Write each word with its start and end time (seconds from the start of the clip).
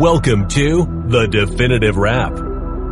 Welcome 0.00 0.48
to 0.48 0.86
The 1.08 1.26
Definitive 1.26 1.98
Wrap, 1.98 2.32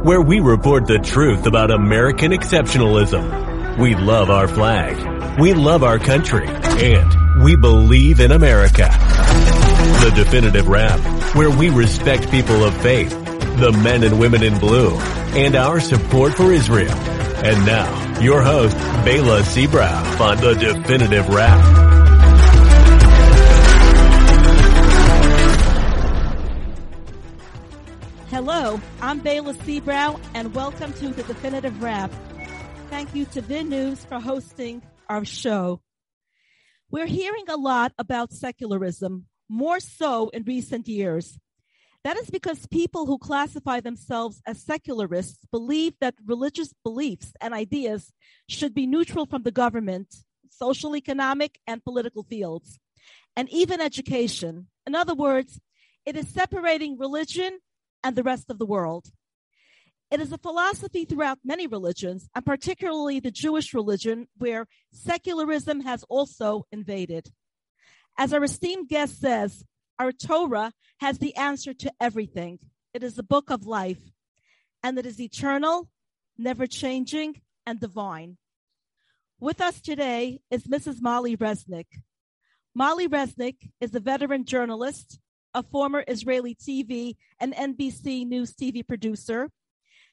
where 0.04 0.20
we 0.20 0.40
report 0.40 0.86
the 0.86 0.98
truth 0.98 1.46
about 1.46 1.70
American 1.70 2.32
exceptionalism. 2.32 3.78
We 3.78 3.94
love 3.94 4.28
our 4.28 4.46
flag, 4.46 5.40
we 5.40 5.54
love 5.54 5.82
our 5.82 5.98
country, 5.98 6.46
and 6.46 7.42
we 7.42 7.56
believe 7.56 8.20
in 8.20 8.30
America. 8.30 8.90
The 10.02 10.12
Definitive 10.16 10.68
Wrap, 10.68 11.00
where 11.34 11.48
we 11.48 11.70
respect 11.70 12.30
people 12.30 12.62
of 12.62 12.76
faith, 12.82 13.08
the 13.58 13.72
men 13.72 14.04
and 14.04 14.20
women 14.20 14.42
in 14.42 14.58
blue, 14.58 14.94
and 15.32 15.56
our 15.56 15.80
support 15.80 16.34
for 16.34 16.52
Israel. 16.52 16.92
And 16.92 17.64
now, 17.64 18.20
your 18.20 18.42
host, 18.42 18.76
Bela 19.06 19.40
Seabrow 19.40 20.20
on 20.20 20.36
The 20.42 20.52
Definitive 20.56 21.26
Wrap. 21.30 21.87
Hello, 28.50 28.80
I'm 29.02 29.20
Bayla 29.20 29.54
Seabrow, 29.56 30.18
and 30.32 30.54
welcome 30.54 30.94
to 30.94 31.10
the 31.10 31.22
Definitive 31.24 31.82
Wrap. 31.82 32.10
Thank 32.88 33.14
you 33.14 33.26
to 33.26 33.42
VIN 33.42 33.68
News 33.68 34.06
for 34.06 34.20
hosting 34.20 34.80
our 35.06 35.26
show. 35.26 35.82
We're 36.90 37.04
hearing 37.04 37.44
a 37.50 37.58
lot 37.58 37.92
about 37.98 38.32
secularism, 38.32 39.26
more 39.50 39.80
so 39.80 40.30
in 40.30 40.44
recent 40.44 40.88
years. 40.88 41.38
That 42.04 42.16
is 42.16 42.30
because 42.30 42.66
people 42.68 43.04
who 43.04 43.18
classify 43.18 43.80
themselves 43.80 44.40
as 44.46 44.64
secularists 44.64 45.44
believe 45.52 45.92
that 46.00 46.14
religious 46.24 46.72
beliefs 46.82 47.34
and 47.42 47.52
ideas 47.52 48.14
should 48.48 48.72
be 48.72 48.86
neutral 48.86 49.26
from 49.26 49.42
the 49.42 49.52
government, 49.52 50.14
social, 50.48 50.96
economic, 50.96 51.58
and 51.66 51.84
political 51.84 52.22
fields, 52.22 52.78
and 53.36 53.46
even 53.50 53.82
education. 53.82 54.68
In 54.86 54.94
other 54.94 55.14
words, 55.14 55.60
it 56.06 56.16
is 56.16 56.28
separating 56.28 56.96
religion 56.96 57.58
and 58.02 58.16
the 58.16 58.22
rest 58.22 58.50
of 58.50 58.58
the 58.58 58.66
world. 58.66 59.06
It 60.10 60.20
is 60.20 60.32
a 60.32 60.38
philosophy 60.38 61.04
throughout 61.04 61.38
many 61.44 61.66
religions, 61.66 62.28
and 62.34 62.44
particularly 62.44 63.20
the 63.20 63.30
Jewish 63.30 63.74
religion, 63.74 64.26
where 64.38 64.66
secularism 64.92 65.80
has 65.80 66.02
also 66.04 66.66
invaded. 66.72 67.30
As 68.16 68.32
our 68.32 68.42
esteemed 68.42 68.88
guest 68.88 69.20
says, 69.20 69.64
our 69.98 70.12
Torah 70.12 70.72
has 71.00 71.18
the 71.18 71.36
answer 71.36 71.74
to 71.74 71.92
everything. 72.00 72.58
It 72.94 73.02
is 73.02 73.16
the 73.16 73.22
book 73.22 73.50
of 73.50 73.66
life, 73.66 74.00
and 74.82 74.98
it 74.98 75.04
is 75.04 75.20
eternal, 75.20 75.90
never 76.38 76.66
changing, 76.66 77.42
and 77.66 77.78
divine. 77.78 78.38
With 79.40 79.60
us 79.60 79.80
today 79.80 80.40
is 80.50 80.64
Mrs. 80.64 81.02
Molly 81.02 81.36
Resnick. 81.36 81.86
Molly 82.74 83.08
Resnick 83.08 83.70
is 83.80 83.94
a 83.94 84.00
veteran 84.00 84.44
journalist, 84.44 85.20
a 85.54 85.62
former 85.62 86.04
Israeli 86.06 86.54
TV 86.54 87.16
and 87.40 87.54
NBC 87.54 88.26
News 88.26 88.54
TV 88.54 88.86
producer. 88.86 89.50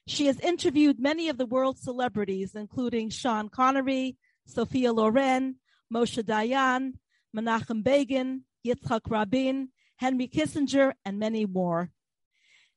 She 0.06 0.26
has 0.26 0.38
interviewed 0.40 1.00
many 1.00 1.28
of 1.28 1.38
the 1.38 1.46
world's 1.46 1.82
celebrities, 1.82 2.54
including 2.54 3.10
Sean 3.10 3.48
Connery, 3.48 4.16
Sophia 4.46 4.92
Loren, 4.92 5.56
Moshe 5.92 6.22
Dayan, 6.22 6.94
Menachem 7.36 7.82
Begin, 7.82 8.42
Yitzhak 8.64 9.00
Rabin, 9.08 9.70
Henry 9.96 10.28
Kissinger, 10.28 10.92
and 11.04 11.18
many 11.18 11.46
more. 11.46 11.90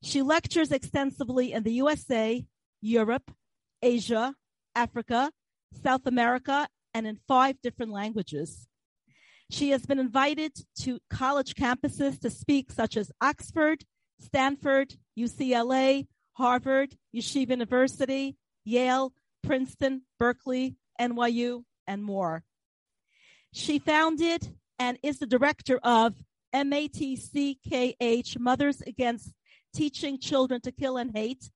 She 0.01 0.21
lectures 0.21 0.71
extensively 0.71 1.51
in 1.51 1.63
the 1.63 1.73
USA, 1.73 2.45
Europe, 2.81 3.31
Asia, 3.81 4.33
Africa, 4.75 5.31
South 5.83 6.05
America, 6.05 6.67
and 6.93 7.05
in 7.05 7.19
five 7.27 7.61
different 7.61 7.91
languages. 7.91 8.68
She 9.49 9.71
has 9.71 9.85
been 9.85 9.99
invited 9.99 10.53
to 10.81 10.99
college 11.09 11.55
campuses 11.55 12.19
to 12.21 12.29
speak, 12.29 12.71
such 12.71 12.95
as 12.95 13.11
Oxford, 13.19 13.83
Stanford, 14.19 14.95
UCLA, 15.17 16.07
Harvard, 16.33 16.95
Yeshiva 17.15 17.49
University, 17.49 18.37
Yale, 18.63 19.13
Princeton, 19.43 20.03
Berkeley, 20.19 20.75
NYU, 20.99 21.63
and 21.87 22.03
more. 22.03 22.43
She 23.51 23.79
founded 23.79 24.55
and 24.77 24.99
is 25.01 25.19
the 25.19 25.25
director 25.25 25.79
of 25.83 26.15
MATCKH, 26.53 28.39
Mothers 28.39 28.81
Against 28.81 29.33
Teaching 29.73 30.19
Children 30.19 30.61
to 30.61 30.71
Kill 30.71 30.97
and 30.97 31.11
Hate, 31.15 31.49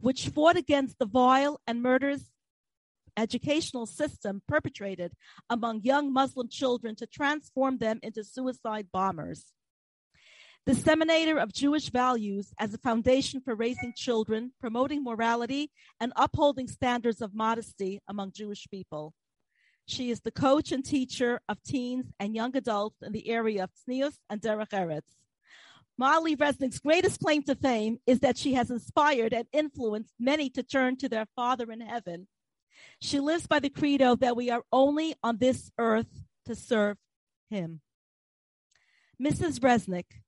which 0.00 0.28
fought 0.28 0.56
against 0.56 0.98
the 0.98 1.06
vile 1.06 1.60
and 1.66 1.82
murderous 1.82 2.30
educational 3.16 3.86
system 3.86 4.42
perpetrated 4.46 5.12
among 5.50 5.82
young 5.82 6.12
Muslim 6.12 6.48
children 6.48 6.94
to 6.96 7.06
transform 7.06 7.78
them 7.78 7.98
into 8.02 8.24
suicide 8.24 8.88
bombers. 8.92 9.52
Disseminator 10.66 11.40
of 11.40 11.52
Jewish 11.52 11.90
values 11.90 12.52
as 12.58 12.74
a 12.74 12.78
foundation 12.78 13.40
for 13.40 13.54
raising 13.54 13.92
children, 13.94 14.52
promoting 14.60 15.04
morality, 15.04 15.70
and 16.00 16.12
upholding 16.16 16.66
standards 16.66 17.22
of 17.22 17.34
modesty 17.34 18.00
among 18.08 18.32
Jewish 18.32 18.66
people. 18.68 19.14
She 19.86 20.10
is 20.10 20.22
the 20.22 20.32
coach 20.32 20.72
and 20.72 20.84
teacher 20.84 21.40
of 21.48 21.62
teens 21.62 22.06
and 22.18 22.34
young 22.34 22.56
adults 22.56 23.00
in 23.00 23.12
the 23.12 23.28
area 23.28 23.62
of 23.62 23.70
tznius 23.70 24.14
and 24.28 24.40
derech 24.40 24.70
eretz. 24.70 25.02
Molly 25.96 26.34
Resnick's 26.34 26.80
greatest 26.80 27.20
claim 27.20 27.42
to 27.44 27.54
fame 27.54 27.98
is 28.04 28.18
that 28.20 28.36
she 28.36 28.54
has 28.54 28.70
inspired 28.70 29.32
and 29.32 29.46
influenced 29.52 30.14
many 30.18 30.50
to 30.50 30.64
turn 30.64 30.96
to 30.96 31.08
their 31.08 31.26
Father 31.36 31.70
in 31.70 31.80
heaven 31.80 32.26
she 33.00 33.20
lives 33.20 33.46
by 33.46 33.58
the 33.58 33.70
credo 33.70 34.16
that 34.16 34.36
we 34.36 34.50
are 34.50 34.62
only 34.72 35.14
on 35.22 35.38
this 35.38 35.70
earth 35.78 36.24
to 36.46 36.54
serve 36.54 36.96
him. 37.50 37.80
Mrs. 39.20 39.60
Resnick, 39.60 40.20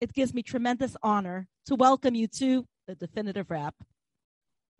it 0.00 0.12
gives 0.12 0.32
me 0.34 0.42
tremendous 0.42 0.96
honor 1.02 1.48
to 1.66 1.74
welcome 1.74 2.14
you 2.14 2.28
to 2.28 2.64
the 2.86 2.94
definitive 2.94 3.50
wrap. 3.50 3.74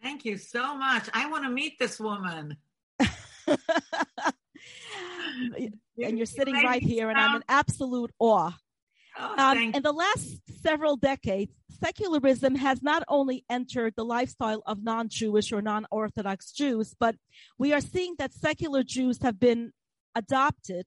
Thank 0.02 0.24
you 0.24 0.38
so 0.38 0.76
much. 0.76 1.08
I 1.12 1.28
want 1.28 1.44
to 1.44 1.50
meet 1.50 1.78
this 1.78 1.98
woman. 1.98 2.56
and 3.00 3.08
you're 5.96 6.26
sitting 6.26 6.54
right 6.54 6.82
here, 6.82 7.08
and 7.08 7.18
I'm 7.18 7.36
in 7.36 7.44
absolute 7.48 8.12
awe. 8.18 8.52
Oh, 9.18 9.34
um, 9.38 9.58
in 9.74 9.82
the 9.82 9.92
last 9.92 10.40
several 10.62 10.96
decades, 10.96 11.52
secularism 11.78 12.54
has 12.56 12.82
not 12.82 13.02
only 13.08 13.44
entered 13.48 13.94
the 13.96 14.04
lifestyle 14.04 14.62
of 14.66 14.82
non 14.82 15.08
Jewish 15.08 15.52
or 15.52 15.62
non 15.62 15.86
Orthodox 15.90 16.52
Jews, 16.52 16.94
but 16.98 17.16
we 17.58 17.72
are 17.72 17.80
seeing 17.80 18.14
that 18.18 18.32
secular 18.32 18.82
Jews 18.82 19.22
have 19.22 19.38
been 19.38 19.72
adopted. 20.14 20.86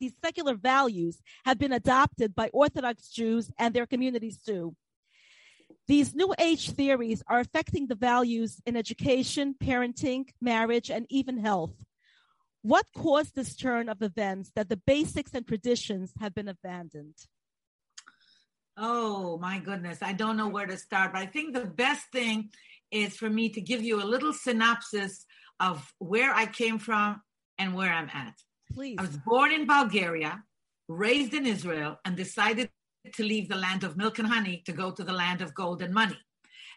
These 0.00 0.14
secular 0.24 0.54
values 0.54 1.20
have 1.44 1.58
been 1.58 1.72
adopted 1.72 2.34
by 2.34 2.48
Orthodox 2.52 3.08
Jews 3.08 3.50
and 3.58 3.74
their 3.74 3.86
communities 3.86 4.38
too. 4.44 4.76
These 5.88 6.14
New 6.14 6.34
Age 6.38 6.70
theories 6.70 7.22
are 7.26 7.40
affecting 7.40 7.86
the 7.86 7.94
values 7.94 8.60
in 8.66 8.76
education, 8.76 9.54
parenting, 9.58 10.28
marriage, 10.40 10.90
and 10.90 11.06
even 11.08 11.38
health. 11.38 11.72
What 12.62 12.86
caused 12.94 13.34
this 13.34 13.56
turn 13.56 13.88
of 13.88 14.02
events 14.02 14.50
that 14.54 14.68
the 14.68 14.76
basics 14.76 15.32
and 15.32 15.46
traditions 15.46 16.12
have 16.20 16.34
been 16.34 16.48
abandoned? 16.48 17.14
Oh 18.80 19.38
my 19.38 19.58
goodness, 19.58 19.98
I 20.02 20.12
don't 20.12 20.36
know 20.36 20.48
where 20.48 20.66
to 20.66 20.76
start, 20.76 21.12
but 21.12 21.20
I 21.20 21.26
think 21.26 21.52
the 21.52 21.66
best 21.66 22.06
thing 22.12 22.50
is 22.92 23.16
for 23.16 23.28
me 23.28 23.48
to 23.50 23.60
give 23.60 23.82
you 23.82 24.00
a 24.00 24.04
little 24.04 24.32
synopsis 24.32 25.26
of 25.58 25.92
where 25.98 26.32
I 26.32 26.46
came 26.46 26.78
from 26.78 27.20
and 27.58 27.74
where 27.74 27.92
I'm 27.92 28.08
at. 28.14 28.34
Please. 28.72 28.96
I 28.98 29.02
was 29.02 29.16
born 29.16 29.50
in 29.50 29.66
Bulgaria, 29.66 30.44
raised 30.86 31.34
in 31.34 31.44
Israel, 31.44 31.98
and 32.04 32.16
decided 32.16 32.70
to 33.14 33.22
leave 33.24 33.48
the 33.48 33.56
land 33.56 33.82
of 33.82 33.96
milk 33.96 34.20
and 34.20 34.28
honey 34.28 34.62
to 34.66 34.72
go 34.72 34.92
to 34.92 35.02
the 35.02 35.12
land 35.12 35.42
of 35.42 35.54
gold 35.54 35.82
and 35.82 35.92
money. 35.92 36.18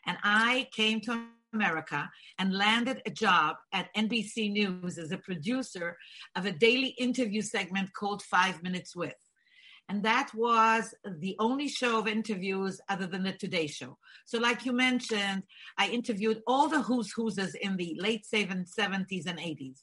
And 0.07 0.17
I 0.23 0.69
came 0.71 1.01
to 1.01 1.27
America 1.53 2.09
and 2.39 2.57
landed 2.57 3.01
a 3.05 3.11
job 3.11 3.57
at 3.73 3.93
NBC 3.95 4.51
News 4.51 4.97
as 4.97 5.11
a 5.11 5.17
producer 5.17 5.97
of 6.35 6.45
a 6.45 6.51
daily 6.51 6.95
interview 6.97 7.41
segment 7.41 7.93
called 7.93 8.23
Five 8.23 8.63
Minutes 8.63 8.95
With 8.95 9.15
and 9.91 10.03
that 10.03 10.33
was 10.33 10.95
the 11.19 11.35
only 11.37 11.67
show 11.67 11.99
of 11.99 12.07
interviews 12.07 12.79
other 12.87 13.07
than 13.07 13.23
the 13.23 13.33
Today 13.33 13.67
Show. 13.67 13.97
So, 14.25 14.39
like 14.39 14.65
you 14.65 14.71
mentioned, 14.71 15.43
I 15.77 15.89
interviewed 15.89 16.41
all 16.47 16.69
the 16.69 16.81
who's 16.81 17.11
who's 17.11 17.37
in 17.37 17.75
the 17.75 17.97
late 17.99 18.25
70s 18.25 18.77
and 18.77 19.37
80s. 19.37 19.79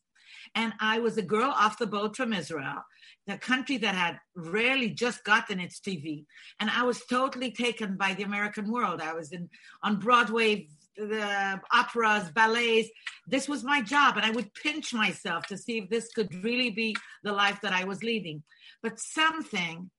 And 0.55 0.73
I 0.81 1.01
was 1.01 1.19
a 1.19 1.23
girl 1.35 1.51
off 1.55 1.79
the 1.79 1.87
boat 1.87 2.17
from 2.17 2.33
Israel, 2.33 2.83
the 3.27 3.37
country 3.37 3.77
that 3.77 3.95
had 3.95 4.19
rarely 4.35 4.89
just 4.89 5.25
gotten 5.25 5.61
its 5.61 5.79
TV. 5.79 6.25
And 6.59 6.71
I 6.71 6.85
was 6.85 7.05
totally 7.05 7.51
taken 7.51 7.99
by 7.99 8.15
the 8.15 8.23
American 8.23 8.73
world. 8.73 9.03
I 9.03 9.13
was 9.13 9.31
in 9.33 9.51
on 9.83 9.99
Broadway, 9.99 10.69
the 10.97 11.61
operas, 11.71 12.31
ballets. 12.31 12.89
This 13.27 13.47
was 13.47 13.63
my 13.63 13.83
job, 13.83 14.17
and 14.17 14.25
I 14.25 14.31
would 14.31 14.55
pinch 14.55 14.95
myself 14.95 15.47
to 15.49 15.59
see 15.59 15.77
if 15.77 15.91
this 15.91 16.09
could 16.15 16.35
really 16.43 16.71
be 16.71 16.97
the 17.25 17.33
life 17.33 17.61
that 17.61 17.75
I 17.75 17.85
was 17.85 18.03
leading. 18.03 18.43
But 18.83 18.99
something 18.99 19.91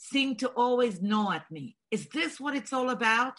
seemed 0.00 0.38
to 0.38 0.48
always 0.48 1.02
gnaw 1.02 1.32
at 1.32 1.50
me. 1.50 1.76
Is 1.90 2.08
this 2.08 2.40
what 2.40 2.56
it's 2.56 2.72
all 2.72 2.88
about? 2.88 3.34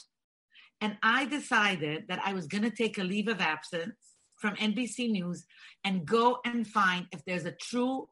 And 0.79 0.95
I 1.01 1.25
decided 1.25 2.05
that 2.07 2.21
I 2.23 2.33
was 2.33 2.45
going 2.45 2.63
to 2.63 2.69
take 2.69 2.99
a 2.99 3.03
leave 3.03 3.27
of 3.27 3.41
absence 3.41 3.95
from 4.37 4.55
NBC 4.55 5.09
News 5.09 5.45
and 5.83 6.05
go 6.05 6.37
and 6.45 6.67
find 6.67 7.07
if 7.11 7.25
there's 7.25 7.45
a 7.45 7.51
true 7.51 8.09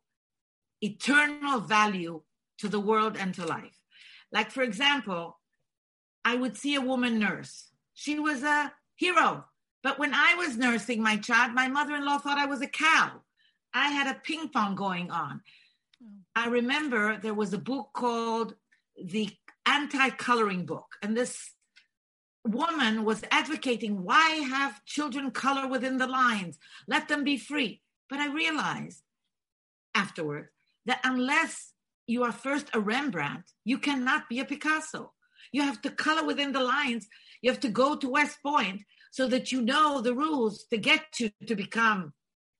eternal 0.82 1.60
value 1.60 2.22
to 2.58 2.68
the 2.68 2.80
world 2.80 3.18
and 3.20 3.36
to 3.36 3.46
life. 3.46 3.78
Like, 4.32 4.50
for 4.50 4.64
example, 4.64 5.40
I 6.26 6.36
would 6.36 6.58
see 6.58 6.74
a 6.74 6.82
woman 6.82 7.20
nurse. 7.20 7.70
She 7.94 8.20
was 8.20 8.42
a 8.42 8.74
hero. 8.96 9.46
But 9.84 10.00
when 10.00 10.14
I 10.14 10.36
was 10.36 10.58
nursing 10.58 11.04
my 11.04 11.18
child, 11.18 11.54
my 11.54 11.68
mother 11.68 11.96
in 11.96 12.06
law 12.06 12.18
thought 12.18 12.40
I 12.40 12.48
was 12.48 12.62
a 12.62 12.68
cow. 12.68 13.22
I 13.74 13.90
had 13.90 14.08
a 14.08 14.20
ping 14.20 14.50
pong 14.50 14.76
going 14.76 15.12
on. 15.12 15.42
I 16.36 16.48
remember 16.48 17.18
there 17.18 17.34
was 17.34 17.54
a 17.54 17.58
book 17.58 17.90
called 17.94 18.56
The 19.04 19.30
Anti 19.66 20.10
Coloring 20.12 20.66
Book. 20.66 20.96
And 21.02 21.16
this 21.16 21.54
woman 22.46 23.04
was 23.04 23.24
advocating 23.32 24.04
why 24.04 24.30
have 24.50 24.84
children 24.86 25.32
color 25.32 25.68
within 25.68 25.98
the 25.98 26.08
lines? 26.08 26.58
Let 26.88 27.08
them 27.08 27.24
be 27.24 27.38
free. 27.38 27.82
But 28.10 28.20
I 28.20 28.34
realized 28.34 29.04
afterward 29.94 30.50
that 30.86 31.02
unless 31.04 31.74
you 32.08 32.24
are 32.24 32.32
first 32.32 32.68
a 32.74 32.80
Rembrandt, 32.80 33.44
you 33.66 33.78
cannot 33.78 34.30
be 34.30 34.40
a 34.40 34.46
Picasso. 34.46 35.14
You 35.52 35.64
have 35.64 35.82
to 35.82 35.90
color 35.90 36.26
within 36.26 36.52
the 36.52 36.64
lines. 36.64 37.08
You 37.42 37.52
have 37.52 37.60
to 37.62 37.70
go 37.70 37.96
to 37.96 38.10
West 38.10 38.38
Point 38.42 38.84
so 39.12 39.28
that 39.28 39.52
you 39.52 39.62
know 39.62 40.02
the 40.02 40.14
rules 40.14 40.66
to 40.72 40.78
get 40.78 41.20
you 41.20 41.32
to 41.48 41.56
become 41.56 42.14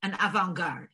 an 0.04 0.16
avant 0.20 0.56
garde. 0.56 0.90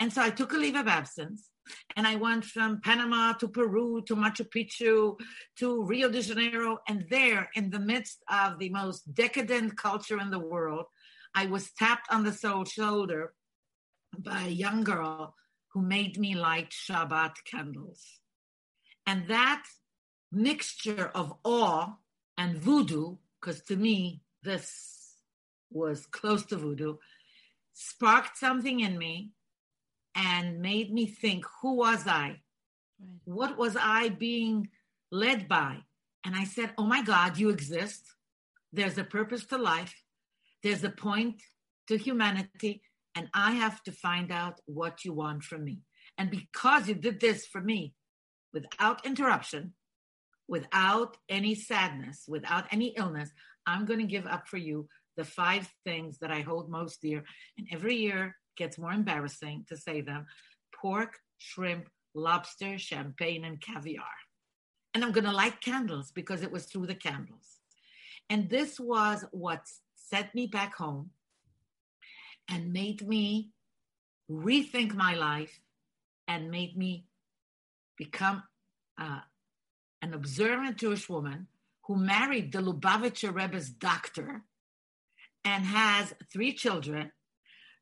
And 0.00 0.12
so 0.12 0.22
I 0.22 0.30
took 0.30 0.52
a 0.52 0.56
leave 0.56 0.76
of 0.76 0.86
absence 0.86 1.50
and 1.96 2.06
I 2.06 2.16
went 2.16 2.44
from 2.44 2.80
Panama 2.80 3.32
to 3.34 3.48
Peru 3.48 4.02
to 4.06 4.16
Machu 4.16 4.46
Picchu 4.48 5.16
to 5.58 5.84
Rio 5.84 6.10
de 6.10 6.22
Janeiro. 6.22 6.78
And 6.88 7.04
there, 7.10 7.50
in 7.54 7.70
the 7.70 7.80
midst 7.80 8.22
of 8.30 8.58
the 8.58 8.70
most 8.70 9.14
decadent 9.14 9.76
culture 9.76 10.20
in 10.20 10.30
the 10.30 10.38
world, 10.38 10.86
I 11.34 11.46
was 11.46 11.72
tapped 11.72 12.10
on 12.10 12.24
the 12.24 12.32
soul 12.32 12.64
shoulder 12.64 13.34
by 14.18 14.42
a 14.42 14.50
young 14.50 14.84
girl 14.84 15.34
who 15.72 15.82
made 15.82 16.18
me 16.18 16.34
light 16.34 16.70
Shabbat 16.70 17.34
candles. 17.44 18.02
And 19.06 19.28
that 19.28 19.64
mixture 20.32 21.10
of 21.14 21.34
awe 21.44 21.94
and 22.36 22.58
voodoo, 22.58 23.16
because 23.40 23.62
to 23.64 23.76
me, 23.76 24.22
this 24.42 25.14
was 25.70 26.06
close 26.06 26.44
to 26.46 26.56
voodoo, 26.56 26.96
sparked 27.72 28.36
something 28.36 28.80
in 28.80 28.98
me 28.98 29.32
and 30.14 30.60
made 30.60 30.92
me 30.92 31.06
think 31.06 31.44
who 31.62 31.76
was 31.76 32.06
I? 32.06 32.10
Right. 32.10 32.40
What 33.24 33.56
was 33.56 33.76
I 33.78 34.08
being 34.08 34.68
led 35.10 35.48
by? 35.48 35.78
And 36.24 36.34
I 36.34 36.44
said, 36.44 36.72
Oh 36.76 36.84
my 36.84 37.02
God, 37.02 37.38
you 37.38 37.50
exist. 37.50 38.02
There's 38.72 38.98
a 38.98 39.04
purpose 39.04 39.46
to 39.46 39.58
life, 39.58 39.94
there's 40.62 40.84
a 40.84 40.90
point 40.90 41.42
to 41.86 41.96
humanity, 41.96 42.82
and 43.14 43.28
I 43.32 43.52
have 43.52 43.82
to 43.84 43.92
find 43.92 44.30
out 44.30 44.60
what 44.66 45.04
you 45.04 45.12
want 45.14 45.42
from 45.42 45.64
me. 45.64 45.80
And 46.18 46.30
because 46.30 46.88
you 46.88 46.94
did 46.94 47.20
this 47.20 47.46
for 47.46 47.60
me 47.60 47.94
without 48.52 49.06
interruption, 49.06 49.72
without 50.48 51.16
any 51.28 51.54
sadness, 51.54 52.24
without 52.28 52.66
any 52.70 52.88
illness, 52.96 53.30
I'm 53.66 53.86
going 53.86 54.00
to 54.00 54.06
give 54.06 54.26
up 54.26 54.48
for 54.48 54.56
you 54.56 54.88
the 55.16 55.24
five 55.24 55.68
things 55.84 56.18
that 56.18 56.30
I 56.30 56.40
hold 56.40 56.70
most 56.70 57.02
dear. 57.02 57.24
And 57.56 57.68
every 57.72 57.96
year 57.96 58.36
gets 58.58 58.76
more 58.76 58.92
embarrassing 58.92 59.64
to 59.68 59.76
say 59.76 60.02
them 60.02 60.26
pork, 60.74 61.18
shrimp, 61.38 61.88
lobster, 62.14 62.78
champagne, 62.78 63.44
and 63.44 63.60
caviar. 63.60 64.04
And 64.92 65.04
I'm 65.04 65.12
going 65.12 65.24
to 65.24 65.32
light 65.32 65.60
candles 65.60 66.10
because 66.12 66.42
it 66.42 66.52
was 66.52 66.66
through 66.66 66.86
the 66.86 66.94
candles. 66.94 67.60
And 68.28 68.50
this 68.50 68.78
was 68.78 69.24
what 69.30 69.62
set 69.94 70.34
me 70.34 70.46
back 70.46 70.76
home 70.76 71.10
and 72.50 72.72
made 72.72 73.06
me 73.06 73.50
rethink 74.30 74.94
my 74.94 75.14
life 75.14 75.60
and 76.26 76.50
made 76.50 76.76
me 76.76 77.06
become 77.96 78.42
uh, 79.00 79.20
an 80.02 80.14
observant 80.14 80.76
Jewish 80.76 81.08
woman 81.08 81.46
who 81.84 81.96
married 81.96 82.52
the 82.52 82.58
Lubavitcher 82.58 83.34
Rebbe's 83.34 83.70
doctor 83.70 84.42
and 85.44 85.64
has 85.64 86.14
three 86.30 86.52
children, 86.52 87.10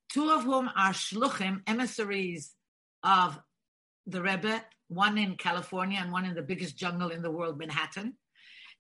two 0.09 0.31
of 0.31 0.45
whom 0.45 0.71
are 0.77 0.93
shluchim, 0.93 1.63
emissaries 1.67 2.55
of 3.03 3.39
the 4.07 4.23
Rebbe, 4.23 4.63
one 4.89 5.19
in 5.19 5.37
California 5.37 5.99
and 6.01 6.13
one 6.13 6.25
in 6.25 6.35
the 6.35 6.43
biggest 6.43 6.77
jungle 6.77 7.11
in 7.11 7.23
the 7.23 7.31
world, 7.31 7.59
Manhattan. 7.59 8.15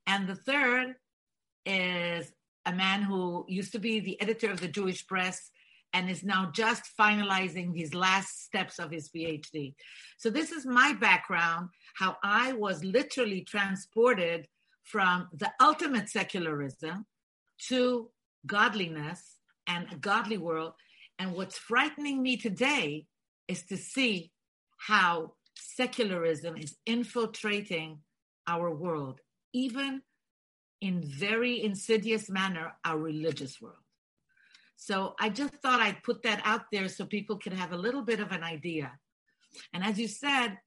And 0.07 0.29
the 0.29 0.37
third 0.37 0.95
is 1.65 2.33
a 2.65 2.73
man 2.73 3.03
who 3.03 3.45
used 3.49 3.73
to 3.73 3.79
be 3.79 4.01
the 4.01 4.21
editor 4.21 4.51
of 4.51 4.61
the 4.61 4.69
Jewish 4.69 5.07
press 5.07 5.51
and 5.93 6.11
is 6.11 6.23
now 6.23 6.51
just 6.53 6.85
finalizing 6.99 7.77
his 7.77 7.95
last 7.95 8.45
steps 8.45 8.79
of 8.79 8.91
his 8.91 9.09
PhD. 9.09 9.75
So, 10.19 10.31
this 10.31 10.53
is 10.53 10.67
my 10.67 10.93
background 10.93 11.71
how 11.95 12.17
I 12.23 12.53
was 12.53 12.85
literally 12.85 13.43
transported 13.43 14.47
from 14.83 15.29
the 15.33 15.51
ultimate 15.61 16.09
secularism 16.09 17.07
to 17.69 18.11
godliness 18.47 19.37
and 19.67 19.87
a 19.91 19.97
godly 19.97 20.39
world. 20.39 20.75
And 21.19 21.33
what's 21.33 21.59
frightening 21.59 22.23
me 22.23 22.37
today 22.37 23.07
is 23.49 23.65
to 23.65 23.77
see 23.77 24.33
how 24.79 25.33
secularism 25.55 26.57
is 26.57 26.77
infiltrating 26.85 28.01
our 28.47 28.71
world, 28.71 29.21
even 29.53 30.03
in 30.81 31.03
very 31.03 31.63
insidious 31.63 32.29
manner, 32.29 32.73
our 32.85 32.99
religious 32.99 33.61
world. 33.61 33.77
So 34.77 35.15
I 35.19 35.31
just 35.31 35.55
thought 35.55 35.81
I'd 35.81 36.03
put 36.03 36.23
that 36.25 36.43
out 36.45 36.67
there 36.71 36.89
so 36.89 37.07
people 37.07 37.39
could 37.39 37.55
have 37.55 37.73
a 37.73 37.79
little 37.79 38.03
bit 38.03 38.21
of 38.21 38.31
an 38.33 38.43
idea. 38.43 38.93
And 39.73 39.83
as 39.83 39.99
you 39.99 40.07
said, 40.07 40.59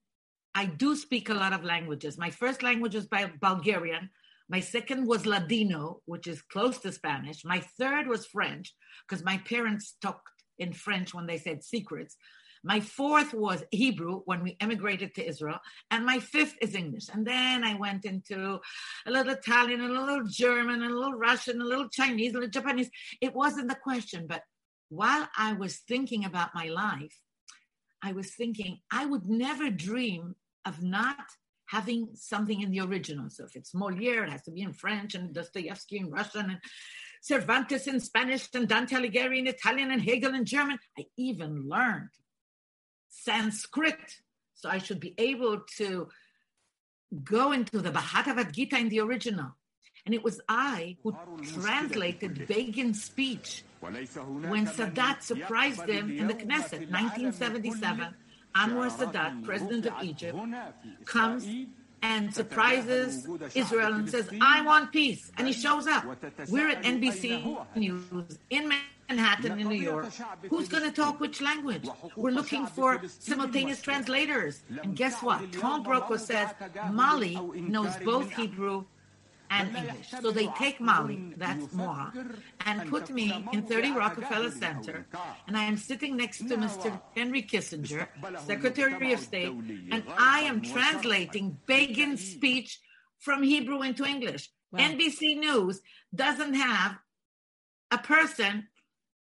I 0.55 0.65
do 0.65 0.95
speak 0.95 1.29
a 1.29 1.35
lot 1.35 1.53
of 1.53 1.63
languages. 1.63 2.17
My 2.17 2.31
first 2.31 2.63
language 2.63 2.95
was 2.95 3.07
Bulgarian. 3.39 4.09
My 4.49 4.61
second 4.61 5.05
was 5.05 5.27
Ladino, 5.27 6.01
which 6.05 6.25
is 6.25 6.41
close 6.41 6.79
to 6.79 6.91
Spanish. 6.91 7.45
My 7.45 7.59
third 7.77 8.07
was 8.07 8.25
French, 8.25 8.73
because 9.07 9.23
my 9.23 9.37
parents 9.37 9.95
talked 10.01 10.27
in 10.59 10.73
French 10.73 11.13
when 11.13 11.25
they 11.25 11.37
said 11.37 11.63
secrets. 11.63 12.15
My 12.63 12.81
fourth 12.81 13.33
was 13.33 13.63
Hebrew 13.71 14.21
when 14.25 14.43
we 14.43 14.57
emigrated 14.59 15.15
to 15.15 15.25
Israel. 15.25 15.59
And 15.91 16.05
my 16.05 16.19
fifth 16.19 16.55
is 16.61 16.75
English. 16.75 17.07
And 17.11 17.25
then 17.25 17.63
I 17.63 17.75
went 17.75 18.03
into 18.05 18.59
a 19.05 19.11
little 19.11 19.31
Italian, 19.31 19.81
a 19.81 19.87
little 19.87 20.25
German, 20.25 20.83
a 20.83 20.89
little 20.89 21.13
Russian, 21.13 21.61
a 21.61 21.65
little 21.65 21.87
Chinese, 21.87 22.31
a 22.31 22.35
little 22.35 22.49
Japanese. 22.49 22.89
It 23.21 23.33
wasn't 23.33 23.69
the 23.69 23.75
question. 23.75 24.27
But 24.27 24.43
while 24.89 25.29
I 25.37 25.53
was 25.53 25.77
thinking 25.77 26.25
about 26.25 26.53
my 26.53 26.65
life, 26.65 27.17
I 28.01 28.11
was 28.11 28.33
thinking 28.35 28.79
I 28.91 29.05
would 29.05 29.25
never 29.27 29.69
dream 29.69 30.35
of 30.65 30.83
not 30.83 31.25
having 31.67 32.09
something 32.15 32.61
in 32.61 32.71
the 32.71 32.79
original. 32.79 33.29
So 33.29 33.45
if 33.45 33.55
it's 33.55 33.75
Moliere, 33.75 34.23
it 34.23 34.31
has 34.31 34.41
to 34.43 34.51
be 34.51 34.61
in 34.61 34.73
French, 34.73 35.15
and 35.15 35.33
Dostoevsky 35.33 35.97
in 35.97 36.09
Russian, 36.09 36.49
and 36.49 36.59
Cervantes 37.21 37.87
in 37.87 37.99
Spanish, 37.99 38.47
and 38.53 38.67
Dante 38.67 38.95
Alighieri 38.95 39.39
in 39.39 39.47
Italian, 39.47 39.91
and 39.91 40.01
Hegel 40.01 40.33
in 40.33 40.45
German. 40.45 40.79
I 40.97 41.05
even 41.17 41.67
learned 41.67 42.09
Sanskrit. 43.09 44.21
So 44.55 44.69
I 44.69 44.77
should 44.77 44.99
be 44.99 45.15
able 45.17 45.61
to 45.77 46.09
go 47.23 47.51
into 47.51 47.79
the 47.79 47.91
Bhagavad 47.91 48.53
Gita 48.53 48.77
in 48.77 48.89
the 48.89 48.99
original. 48.99 49.55
And 50.05 50.15
it 50.15 50.23
was 50.23 50.41
I 50.47 50.97
who 51.03 51.15
translated 51.61 52.47
Begin's 52.47 53.03
speech 53.03 53.63
when 53.79 54.65
Sadat 54.65 55.21
surprised 55.21 55.87
him 55.87 56.11
in 56.11 56.27
the 56.27 56.33
Knesset, 56.33 56.89
1977. 56.89 58.15
Anwar 58.55 58.89
Sadat, 58.89 59.43
president 59.43 59.85
of 59.85 59.93
Egypt, 60.01 60.37
comes 61.05 61.47
and 62.01 62.33
surprises 62.33 63.27
Israel 63.55 63.93
and 63.93 64.09
says, 64.09 64.29
I 64.41 64.61
want 64.61 64.91
peace. 64.91 65.31
And 65.37 65.47
he 65.47 65.53
shows 65.53 65.87
up. 65.87 66.05
We're 66.49 66.69
at 66.69 66.83
NBC 66.83 67.75
News 67.75 68.37
in 68.49 68.71
Manhattan, 69.09 69.59
in 69.59 69.67
New 69.67 69.75
York. 69.75 70.07
Who's 70.49 70.67
going 70.67 70.83
to 70.83 70.91
talk 70.91 71.19
which 71.19 71.41
language? 71.41 71.87
We're 72.15 72.31
looking 72.31 72.65
for 72.67 73.01
simultaneous 73.19 73.81
translators. 73.81 74.61
And 74.83 74.95
guess 74.95 75.21
what? 75.21 75.51
Tom 75.53 75.83
Brokaw 75.83 76.17
says 76.17 76.49
Mali 76.91 77.35
knows 77.55 77.95
both 78.03 78.31
Hebrew 78.31 78.85
and 79.49 79.75
English. 79.75 80.11
So 80.21 80.31
they 80.31 80.47
take 80.57 80.79
Mali, 80.79 81.33
that's 81.37 81.65
Moha, 81.67 82.37
and 82.65 82.89
put 82.89 83.09
me 83.09 83.45
in 83.53 83.63
30 83.63 83.91
Rockefeller 83.91 84.51
Center, 84.51 85.07
and 85.47 85.57
I 85.57 85.63
am 85.63 85.77
sitting 85.77 86.17
next 86.17 86.39
to 86.39 86.57
Mr. 86.57 86.99
Henry 87.15 87.43
Kissinger, 87.43 88.07
Secretary 88.45 89.13
of 89.13 89.19
State, 89.19 89.53
and 89.91 90.03
I 90.17 90.41
am 90.41 90.61
translating 90.61 91.57
Begin's 91.65 92.23
speech 92.23 92.79
from 93.19 93.43
Hebrew 93.43 93.81
into 93.81 94.05
English. 94.05 94.49
Wow. 94.71 94.79
NBC 94.79 95.39
News 95.39 95.81
doesn't 96.13 96.53
have 96.53 96.97
a 97.91 97.97
person 97.97 98.67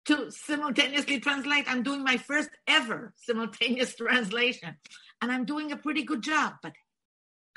to 0.06 0.32
simultaneously 0.32 1.20
translate. 1.20 1.66
I'm 1.68 1.84
doing 1.84 2.04
my 2.04 2.18
first 2.18 2.50
ever 2.68 3.14
simultaneous 3.16 3.96
translation, 4.04 4.76
and 5.22 5.32
I'm 5.32 5.46
doing 5.46 5.72
a 5.72 5.78
pretty 5.78 6.04
good 6.04 6.22
job. 6.22 6.56
But 6.62 6.74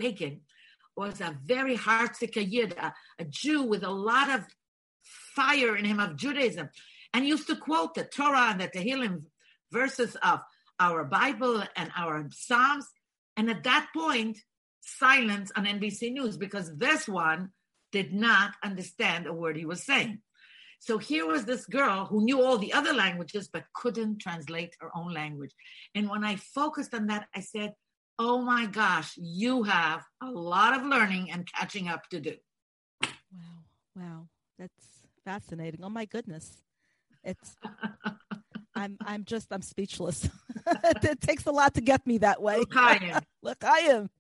Begin 0.02 0.40
was 0.96 1.20
a 1.20 1.36
very 1.44 1.76
heartsick 1.76 2.36
Yid, 2.36 2.72
a, 2.72 2.92
a 3.18 3.24
Jew 3.24 3.62
with 3.62 3.82
a 3.82 3.90
lot 3.90 4.30
of 4.30 4.44
fire 5.34 5.76
in 5.76 5.84
him 5.84 6.00
of 6.00 6.16
Judaism, 6.16 6.68
and 7.14 7.26
used 7.26 7.46
to 7.48 7.56
quote 7.56 7.94
the 7.94 8.04
Torah 8.04 8.50
and 8.50 8.60
the 8.60 8.68
Tehillim 8.68 9.24
verses 9.70 10.16
of 10.22 10.40
our 10.78 11.04
Bible 11.04 11.62
and 11.76 11.90
our 11.96 12.28
Psalms. 12.32 12.86
And 13.36 13.50
at 13.50 13.64
that 13.64 13.88
point, 13.94 14.38
silence 14.80 15.50
on 15.56 15.64
NBC 15.64 16.12
News 16.12 16.36
because 16.36 16.76
this 16.76 17.08
one 17.08 17.50
did 17.92 18.12
not 18.12 18.52
understand 18.62 19.26
a 19.26 19.32
word 19.32 19.56
he 19.56 19.66
was 19.66 19.84
saying. 19.84 20.20
So 20.80 20.98
here 20.98 21.26
was 21.26 21.44
this 21.44 21.64
girl 21.66 22.06
who 22.06 22.24
knew 22.24 22.42
all 22.42 22.58
the 22.58 22.72
other 22.72 22.92
languages 22.92 23.48
but 23.52 23.64
couldn't 23.72 24.18
translate 24.18 24.74
her 24.80 24.90
own 24.96 25.12
language. 25.12 25.52
And 25.94 26.10
when 26.10 26.24
I 26.24 26.36
focused 26.36 26.92
on 26.92 27.06
that, 27.06 27.28
I 27.34 27.40
said, 27.40 27.74
Oh 28.24 28.40
my 28.40 28.66
gosh, 28.66 29.14
you 29.16 29.64
have 29.64 30.04
a 30.22 30.30
lot 30.30 30.78
of 30.78 30.86
learning 30.86 31.32
and 31.32 31.44
catching 31.44 31.88
up 31.88 32.08
to 32.10 32.20
do. 32.20 32.36
Wow. 33.02 33.08
Wow. 33.96 34.28
That's 34.60 34.86
fascinating. 35.24 35.80
Oh 35.82 35.88
my 35.88 36.04
goodness. 36.04 36.62
It's 37.24 37.56
I'm 38.76 38.96
I'm 39.04 39.24
just 39.24 39.48
I'm 39.50 39.60
speechless. 39.60 40.28
it 41.02 41.20
takes 41.20 41.46
a 41.46 41.50
lot 41.50 41.74
to 41.74 41.80
get 41.80 42.06
me 42.06 42.18
that 42.18 42.40
way. 42.40 42.58
Look, 42.58 42.76
I 42.76 42.94
am. 43.02 43.22
Look, 43.42 43.64
I 43.64 43.78
am. 43.78 44.10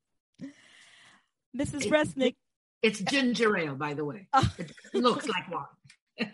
Mrs. 1.56 1.88
Resnick. 1.88 2.34
It's 2.82 2.98
ginger 2.98 3.56
ale, 3.56 3.76
by 3.76 3.94
the 3.94 4.04
way. 4.04 4.26
Oh. 4.32 4.52
It 4.58 4.72
looks 4.94 5.28
like 5.28 5.48
one. 5.48 6.32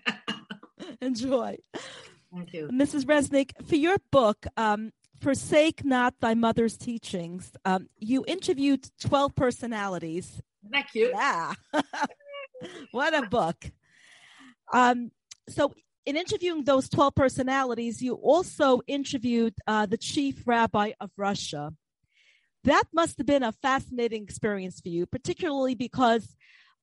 Enjoy. 1.02 1.58
Thank 2.32 2.54
you. 2.54 2.68
Mrs. 2.72 3.04
Resnick, 3.04 3.50
for 3.66 3.76
your 3.76 3.98
book, 4.10 4.46
um, 4.56 4.90
Forsake 5.20 5.84
Not 5.84 6.14
Thy 6.20 6.34
Mother's 6.34 6.76
Teachings, 6.76 7.52
um, 7.64 7.88
you 7.98 8.25
interviewed 8.26 8.88
12 9.00 9.34
personalities. 9.34 10.40
Thank 10.70 10.94
you. 10.94 11.10
Yeah. 11.14 11.54
what 12.92 13.14
a 13.14 13.26
book. 13.26 13.56
Um, 14.72 15.10
so, 15.48 15.75
in 16.06 16.16
interviewing 16.16 16.64
those 16.64 16.88
12 16.88 17.14
personalities, 17.14 18.00
you 18.00 18.14
also 18.14 18.80
interviewed 18.87 19.54
uh, 19.66 19.87
the 19.87 19.98
chief 19.98 20.46
rabbi 20.46 20.92
of 21.00 21.10
Russia. 21.16 21.75
That 22.64 22.84
must 22.92 23.18
have 23.18 23.26
been 23.26 23.42
a 23.42 23.52
fascinating 23.52 24.22
experience 24.22 24.80
for 24.80 24.88
you, 24.88 25.04
particularly 25.04 25.75
because 25.75 26.34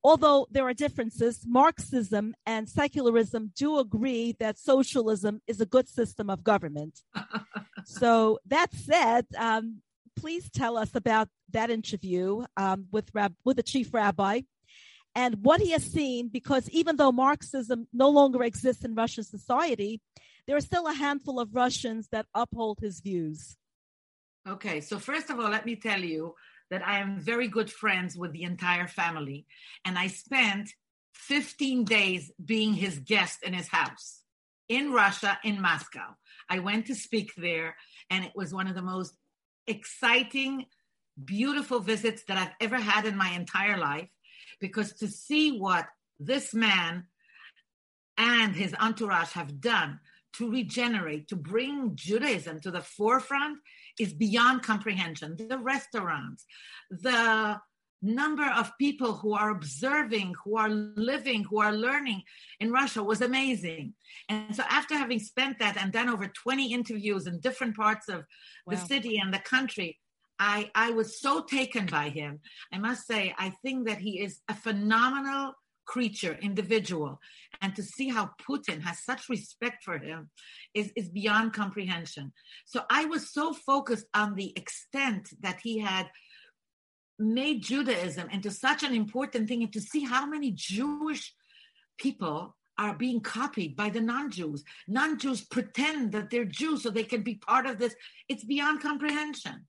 although 0.04 0.46
there 0.50 0.66
are 0.66 0.74
differences, 0.74 1.44
Marxism 1.44 2.34
and 2.46 2.68
secularism 2.68 3.52
do 3.56 3.78
agree 3.78 4.36
that 4.38 4.58
socialism 4.58 5.42
is 5.46 5.60
a 5.60 5.66
good 5.66 5.88
system 5.88 6.30
of 6.30 6.44
government. 6.44 7.00
so, 7.86 8.40
that 8.46 8.74
said, 8.74 9.26
um, 9.38 9.82
please 10.16 10.50
tell 10.50 10.76
us 10.76 10.94
about 10.94 11.28
that 11.50 11.70
interview 11.70 12.44
um, 12.56 12.86
with, 12.90 13.10
Rab- 13.14 13.36
with 13.44 13.56
the 13.56 13.62
chief 13.62 13.94
rabbi 13.94 14.40
and 15.14 15.36
what 15.42 15.60
he 15.60 15.70
has 15.70 15.84
seen, 15.84 16.28
because 16.28 16.68
even 16.70 16.96
though 16.96 17.12
Marxism 17.12 17.86
no 17.92 18.10
longer 18.10 18.42
exists 18.42 18.84
in 18.84 18.94
Russian 18.94 19.24
society, 19.24 20.00
there 20.46 20.56
are 20.56 20.60
still 20.60 20.86
a 20.86 20.92
handful 20.92 21.40
of 21.40 21.54
Russians 21.54 22.08
that 22.12 22.26
uphold 22.34 22.80
his 22.80 23.00
views. 23.00 23.56
Okay, 24.46 24.80
so 24.80 24.98
first 24.98 25.30
of 25.30 25.40
all, 25.40 25.48
let 25.48 25.64
me 25.64 25.76
tell 25.76 26.00
you 26.00 26.34
that 26.70 26.86
I 26.86 26.98
am 26.98 27.18
very 27.18 27.48
good 27.48 27.70
friends 27.70 28.16
with 28.16 28.32
the 28.32 28.42
entire 28.42 28.88
family, 28.88 29.46
and 29.84 29.96
I 29.96 30.08
spent 30.08 30.70
15 31.14 31.84
days 31.84 32.30
being 32.44 32.74
his 32.74 32.98
guest 32.98 33.42
in 33.42 33.54
his 33.54 33.68
house 33.68 34.22
in 34.68 34.92
Russia, 34.92 35.38
in 35.44 35.60
Moscow. 35.60 36.16
I 36.48 36.60
went 36.60 36.86
to 36.86 36.94
speak 36.94 37.32
there, 37.36 37.76
and 38.10 38.24
it 38.24 38.32
was 38.34 38.54
one 38.54 38.66
of 38.66 38.74
the 38.74 38.82
most 38.82 39.14
exciting, 39.66 40.66
beautiful 41.22 41.80
visits 41.80 42.22
that 42.28 42.38
I've 42.38 42.54
ever 42.60 42.76
had 42.76 43.06
in 43.06 43.16
my 43.16 43.30
entire 43.30 43.78
life 43.78 44.08
because 44.60 44.92
to 44.94 45.08
see 45.08 45.58
what 45.58 45.86
this 46.18 46.54
man 46.54 47.06
and 48.16 48.54
his 48.54 48.74
entourage 48.80 49.32
have 49.32 49.60
done 49.60 50.00
to 50.34 50.50
regenerate, 50.50 51.28
to 51.28 51.36
bring 51.36 51.92
Judaism 51.94 52.60
to 52.60 52.70
the 52.70 52.80
forefront 52.80 53.58
is 53.98 54.12
beyond 54.12 54.62
comprehension. 54.62 55.36
The 55.36 55.58
restaurants, 55.58 56.44
the 56.90 57.60
number 58.06 58.44
of 58.44 58.72
people 58.78 59.14
who 59.14 59.34
are 59.34 59.50
observing, 59.50 60.34
who 60.44 60.56
are 60.56 60.68
living, 60.68 61.44
who 61.44 61.60
are 61.60 61.72
learning 61.72 62.22
in 62.60 62.72
Russia 62.72 63.02
was 63.02 63.20
amazing. 63.20 63.94
And 64.28 64.54
so 64.54 64.62
after 64.68 64.96
having 64.96 65.18
spent 65.18 65.58
that 65.58 65.76
and 65.76 65.92
done 65.92 66.08
over 66.08 66.26
20 66.26 66.72
interviews 66.72 67.26
in 67.26 67.40
different 67.40 67.76
parts 67.76 68.08
of 68.08 68.24
wow. 68.66 68.74
the 68.74 68.76
city 68.76 69.18
and 69.18 69.32
the 69.32 69.38
country, 69.38 69.98
I, 70.38 70.70
I 70.74 70.90
was 70.90 71.20
so 71.20 71.42
taken 71.42 71.86
by 71.86 72.10
him. 72.10 72.40
I 72.72 72.78
must 72.78 73.06
say, 73.06 73.34
I 73.38 73.50
think 73.62 73.88
that 73.88 73.98
he 73.98 74.20
is 74.20 74.40
a 74.48 74.54
phenomenal 74.54 75.54
creature, 75.86 76.36
individual. 76.42 77.20
And 77.62 77.74
to 77.76 77.82
see 77.82 78.08
how 78.08 78.30
Putin 78.48 78.82
has 78.82 79.02
such 79.04 79.28
respect 79.28 79.82
for 79.84 79.98
him 79.98 80.30
is, 80.74 80.92
is 80.96 81.08
beyond 81.08 81.54
comprehension. 81.54 82.32
So 82.66 82.82
I 82.90 83.06
was 83.06 83.32
so 83.32 83.54
focused 83.54 84.06
on 84.12 84.34
the 84.34 84.52
extent 84.56 85.28
that 85.40 85.60
he 85.62 85.78
had 85.78 86.10
made 87.18 87.62
Judaism 87.62 88.28
into 88.30 88.50
such 88.50 88.82
an 88.82 88.94
important 88.94 89.48
thing 89.48 89.62
and 89.62 89.72
to 89.72 89.80
see 89.80 90.04
how 90.04 90.26
many 90.26 90.52
Jewish 90.52 91.34
people 91.98 92.56
are 92.78 92.94
being 92.94 93.20
copied 93.20 93.74
by 93.74 93.88
the 93.88 94.00
non-Jews. 94.00 94.62
Non-Jews 94.86 95.42
pretend 95.46 96.12
that 96.12 96.30
they're 96.30 96.44
Jews 96.44 96.82
so 96.82 96.90
they 96.90 97.04
can 97.04 97.22
be 97.22 97.36
part 97.36 97.66
of 97.66 97.78
this. 97.78 97.94
It's 98.28 98.44
beyond 98.44 98.82
comprehension. 98.82 99.66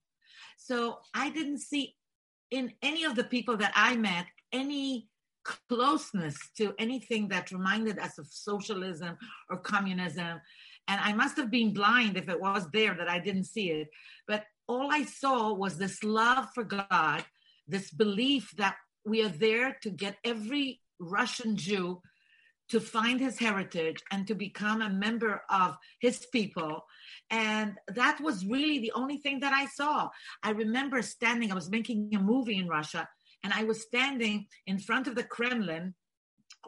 So 0.58 0.98
I 1.14 1.30
didn't 1.30 1.58
see 1.58 1.96
in 2.50 2.72
any 2.82 3.04
of 3.04 3.14
the 3.14 3.24
people 3.24 3.56
that 3.58 3.72
I 3.74 3.96
met 3.96 4.26
any 4.52 5.08
closeness 5.68 6.36
to 6.56 6.74
anything 6.78 7.28
that 7.28 7.50
reminded 7.50 7.98
us 7.98 8.18
of 8.18 8.26
socialism 8.26 9.16
or 9.48 9.56
communism. 9.56 10.40
And 10.88 11.00
I 11.00 11.12
must 11.14 11.36
have 11.36 11.50
been 11.50 11.72
blind 11.72 12.16
if 12.16 12.28
it 12.28 12.40
was 12.40 12.66
there 12.72 12.94
that 12.94 13.08
I 13.08 13.18
didn't 13.18 13.44
see 13.44 13.70
it. 13.70 13.88
But 14.26 14.44
all 14.66 14.92
I 14.92 15.04
saw 15.04 15.54
was 15.54 15.78
this 15.78 16.04
love 16.04 16.48
for 16.54 16.64
God, 16.64 17.24
this 17.68 17.90
belief 17.90 18.52
that 18.56 18.76
we 19.04 19.22
are 19.22 19.28
there 19.28 19.76
to 19.82 19.90
get 19.90 20.16
every 20.24 20.80
Russian 20.98 21.56
Jew 21.56 22.02
to 22.70 22.80
find 22.80 23.18
his 23.18 23.38
heritage 23.38 24.02
and 24.10 24.26
to 24.26 24.34
become 24.34 24.82
a 24.82 24.90
member 24.90 25.42
of 25.48 25.76
his 26.00 26.26
people. 26.32 26.84
And 27.30 27.74
that 27.94 28.20
was 28.20 28.44
really 28.44 28.78
the 28.78 28.92
only 28.94 29.18
thing 29.18 29.40
that 29.40 29.52
I 29.52 29.66
saw. 29.66 30.08
I 30.42 30.50
remember 30.50 31.00
standing, 31.02 31.50
I 31.50 31.54
was 31.54 31.70
making 31.70 32.10
a 32.14 32.18
movie 32.18 32.58
in 32.58 32.68
Russia, 32.68 33.08
and 33.42 33.52
I 33.52 33.64
was 33.64 33.82
standing 33.82 34.46
in 34.66 34.78
front 34.78 35.06
of 35.06 35.14
the 35.14 35.24
Kremlin 35.24 35.94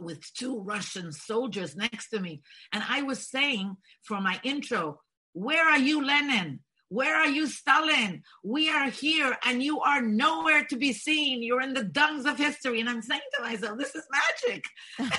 with 0.01 0.33
two 0.35 0.61
Russian 0.63 1.13
soldiers 1.13 1.77
next 1.77 2.09
to 2.11 2.21
me. 2.21 2.43
And 2.73 2.83
I 2.89 3.03
was 3.03 3.29
saying 3.29 3.77
for 4.03 4.21
my 4.21 4.41
intro, 4.43 5.01
Where 5.33 5.67
are 5.69 5.79
you, 5.79 6.05
Lenin? 6.05 6.61
Where 6.91 7.17
are 7.17 7.29
you, 7.29 7.47
Stalin? 7.47 8.25
We 8.43 8.69
are 8.69 8.91
here 8.91 9.39
and 9.47 9.63
you 9.63 9.81
are 9.81 10.03
nowhere 10.03 10.65
to 10.65 10.77
be 10.77 10.93
seen. 10.93 11.41
You're 11.41 11.61
in 11.61 11.73
the 11.73 11.85
dungs 11.85 12.27
of 12.27 12.37
history. 12.37 12.81
And 12.81 12.91
I'm 12.91 13.01
saying 13.01 13.21
to 13.37 13.43
myself, 13.45 13.79
This 13.79 13.95
is 13.95 14.05
magic. 14.11 14.65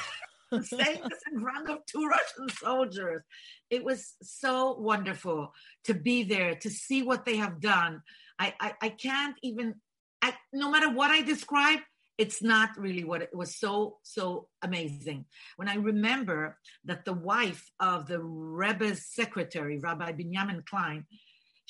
I'm 0.51 0.63
saying 0.63 0.99
this 1.09 1.21
in 1.31 1.39
front 1.39 1.69
of 1.69 1.85
two 1.85 2.05
Russian 2.05 2.49
soldiers. 2.57 3.23
It 3.69 3.85
was 3.85 4.15
so 4.21 4.73
wonderful 4.73 5.53
to 5.85 5.93
be 5.93 6.23
there, 6.23 6.55
to 6.55 6.69
see 6.69 7.03
what 7.03 7.23
they 7.23 7.37
have 7.37 7.61
done. 7.61 8.01
I, 8.37 8.53
I, 8.59 8.73
I 8.81 8.89
can't 8.89 9.37
even, 9.41 9.75
I, 10.21 10.33
no 10.51 10.69
matter 10.69 10.89
what 10.89 11.09
I 11.09 11.21
describe, 11.21 11.79
it's 12.17 12.43
not 12.43 12.71
really 12.77 13.05
what 13.05 13.21
it 13.21 13.33
was 13.33 13.55
so, 13.55 13.99
so 14.03 14.49
amazing. 14.61 15.23
When 15.55 15.69
I 15.69 15.75
remember 15.75 16.57
that 16.83 17.05
the 17.05 17.13
wife 17.13 17.71
of 17.79 18.07
the 18.07 18.19
Rebbe's 18.21 19.07
secretary, 19.07 19.79
Rabbi 19.79 20.11
Benjamin 20.11 20.63
Klein, 20.69 21.05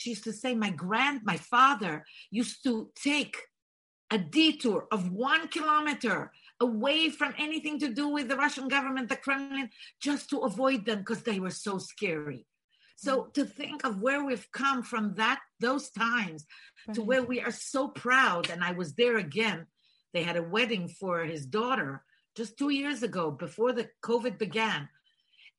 she 0.02 0.12
used 0.12 0.24
to 0.24 0.34
say, 0.34 0.56
my 0.56 0.72
grand, 0.72 1.22
my 1.24 1.38
father 1.38 2.06
used 2.32 2.64
to 2.64 2.90
take 2.96 3.38
a 4.10 4.18
detour 4.18 4.88
of 4.92 5.12
one 5.12 5.48
kilometer 5.48 6.32
away 6.60 7.10
from 7.10 7.34
anything 7.38 7.80
to 7.80 7.94
do 7.94 8.08
with 8.10 8.28
the 8.28 8.36
Russian 8.36 8.68
government, 8.68 9.10
the 9.10 9.16
Kremlin, 9.16 9.70
just 10.02 10.30
to 10.32 10.40
avoid 10.40 10.86
them 10.86 11.00
because 11.00 11.22
they 11.24 11.40
were 11.40 11.52
so 11.52 11.78
scary. 11.78 12.46
So 12.96 13.24
mm. 13.24 13.34
to 13.34 13.46
think 13.46 13.86
of 13.86 14.02
where 14.02 14.24
we've 14.26 14.48
come 14.52 14.84
from 14.84 15.14
that 15.16 15.40
those 15.60 15.90
times 15.92 16.46
right. 16.88 16.96
to 16.96 17.04
where 17.04 17.24
we 17.24 17.40
are 17.42 17.52
so 17.52 17.88
proud, 17.88 18.50
and 18.50 18.64
I 18.64 18.72
was 18.72 18.94
there 18.94 19.18
again. 19.18 19.68
They 20.14 20.24
had 20.24 20.38
a 20.38 20.44
wedding 20.44 20.88
for 20.88 21.24
his 21.24 21.46
daughter 21.46 22.04
just 22.36 22.58
two 22.58 22.70
years 22.70 23.04
ago 23.04 23.32
before 23.32 23.72
the 23.72 23.88
COVID 24.04 24.38
began. 24.38 24.90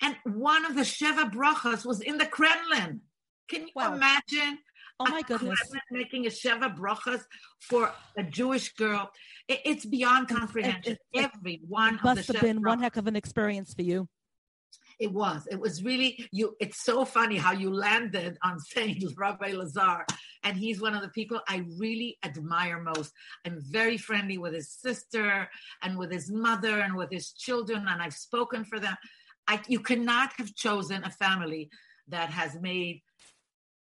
And 0.02 0.16
one 0.24 0.64
of 0.64 0.74
the 0.74 0.82
Sheva 0.82 1.32
Brachas 1.32 1.86
was 1.86 2.00
in 2.00 2.18
the 2.18 2.26
Kremlin. 2.26 3.00
Can 3.48 3.62
you 3.62 3.72
wow. 3.74 3.94
imagine 3.94 4.58
Oh 5.00 5.10
my 5.10 5.22
goodness. 5.22 5.58
Making 5.90 6.26
a 6.26 6.30
Sheva 6.30 6.76
Brachas 6.76 7.22
for 7.60 7.92
a 8.16 8.22
Jewish 8.22 8.72
girl. 8.74 9.10
It, 9.48 9.60
it's 9.64 9.84
beyond 9.84 10.28
comprehension. 10.28 10.92
It, 10.92 10.98
it, 11.12 11.30
Every 11.34 11.60
one 11.66 11.96
it 11.96 12.04
must 12.04 12.28
have 12.28 12.40
been 12.40 12.58
brachas. 12.58 12.66
one 12.66 12.80
heck 12.80 12.96
of 12.96 13.06
an 13.06 13.16
experience 13.16 13.74
for 13.74 13.82
you. 13.82 14.08
It 15.00 15.12
was. 15.12 15.48
It 15.50 15.58
was 15.58 15.82
really 15.82 16.28
you. 16.30 16.54
It's 16.60 16.84
so 16.84 17.04
funny 17.04 17.36
how 17.36 17.52
you 17.52 17.72
landed 17.74 18.38
on 18.42 18.60
saying 18.60 19.02
Rabbi 19.16 19.52
Lazar, 19.52 20.04
and 20.44 20.56
he's 20.56 20.80
one 20.80 20.94
of 20.94 21.02
the 21.02 21.08
people 21.08 21.40
I 21.48 21.64
really 21.78 22.18
admire 22.22 22.80
most. 22.80 23.12
I'm 23.44 23.58
very 23.60 23.96
friendly 23.96 24.38
with 24.38 24.54
his 24.54 24.70
sister 24.70 25.48
and 25.82 25.98
with 25.98 26.12
his 26.12 26.30
mother 26.30 26.80
and 26.80 26.94
with 26.94 27.10
his 27.10 27.32
children, 27.32 27.86
and 27.88 28.00
I've 28.00 28.14
spoken 28.14 28.64
for 28.64 28.78
them. 28.78 28.96
I, 29.48 29.60
you 29.66 29.80
cannot 29.80 30.32
have 30.34 30.54
chosen 30.54 31.02
a 31.02 31.10
family 31.10 31.68
that 32.08 32.30
has 32.30 32.56
made 32.60 33.02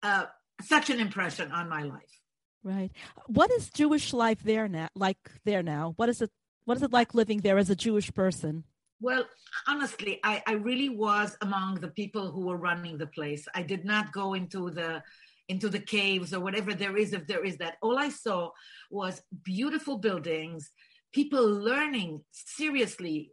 uh, 0.03 0.27
such 0.61 0.91
an 0.91 1.01
impression 1.01 1.53
on 1.53 1.69
my 1.69 1.83
life. 1.83 2.21
Right. 2.65 2.91
What 3.27 3.51
is 3.51 3.71
Jewish 3.71 4.13
life 4.13 4.43
there 4.43 4.69
now? 4.69 4.89
Like 4.95 5.19
there 5.45 5.63
now? 5.63 5.95
What 5.97 6.09
is 6.09 6.23
it 6.23 6.31
What 6.65 6.77
is 6.77 6.83
it 6.83 6.93
like 6.93 7.15
living 7.15 7.41
there 7.41 7.59
as 7.59 7.71
a 7.71 7.77
Jewish 7.77 8.13
person? 8.15 8.65
Well, 9.01 9.25
honestly, 9.67 10.21
I, 10.23 10.43
I 10.47 10.53
really 10.53 10.89
was 10.89 11.37
among 11.41 11.81
the 11.81 11.89
people 11.89 12.31
who 12.31 12.47
were 12.47 12.57
running 12.57 12.99
the 12.99 13.09
place. 13.09 13.49
I 13.53 13.63
did 13.63 13.85
not 13.85 14.13
go 14.13 14.35
into 14.35 14.71
the 14.71 15.03
into 15.49 15.69
the 15.69 15.81
caves 15.81 16.33
or 16.33 16.41
whatever 16.41 16.73
there 16.73 16.97
is, 16.97 17.13
if 17.13 17.27
there 17.27 17.45
is 17.45 17.57
that. 17.59 17.77
All 17.83 17.99
I 17.99 18.11
saw 18.11 18.51
was 18.91 19.23
beautiful 19.43 19.99
buildings, 19.99 20.71
people 21.13 21.45
learning 21.45 22.23
seriously 22.31 23.31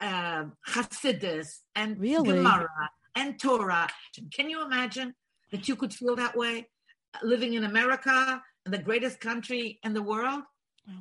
uh, 0.00 0.44
Hasidus 0.66 1.58
and 1.74 1.98
Really? 1.98 2.36
Gemara 2.36 2.90
and 3.14 3.38
Torah. 3.38 3.88
Can 4.32 4.48
you 4.48 4.64
imagine 4.64 5.14
that 5.54 5.68
you 5.68 5.76
could 5.76 5.94
feel 5.94 6.16
that 6.16 6.36
way 6.36 6.66
living 7.22 7.54
in 7.54 7.62
America, 7.62 8.42
the 8.64 8.78
greatest 8.78 9.20
country 9.20 9.78
in 9.84 9.94
the 9.94 10.02
world? 10.02 10.42
Wow. 10.86 10.94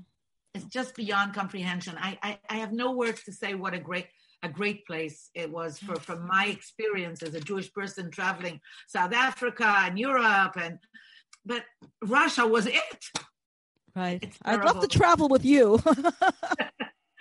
It's 0.53 0.65
just 0.65 0.95
beyond 0.95 1.33
comprehension. 1.33 1.95
I, 1.99 2.19
I, 2.21 2.39
I 2.47 2.55
have 2.57 2.71
no 2.71 2.91
words 2.91 3.23
to 3.23 3.33
say 3.33 3.55
what 3.55 3.73
a 3.73 3.79
great 3.79 4.07
a 4.43 4.49
great 4.49 4.85
place 4.85 5.29
it 5.33 5.49
was 5.49 5.79
for 5.79 5.95
from 5.95 6.27
my 6.27 6.47
experience 6.47 7.23
as 7.23 7.33
a 7.33 7.39
Jewish 7.39 7.71
person 7.73 8.11
traveling 8.11 8.59
South 8.87 9.13
Africa 9.13 9.73
and 9.85 9.97
Europe 9.97 10.55
and 10.61 10.77
but 11.45 11.63
Russia 12.03 12.45
was 12.45 12.67
it. 12.67 13.01
Right. 13.95 14.31
I'd 14.43 14.63
love 14.63 14.81
to 14.81 14.87
travel 14.87 15.29
with 15.29 15.45
you. 15.45 15.81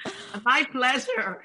My 0.45 0.67
pleasure. 0.71 1.43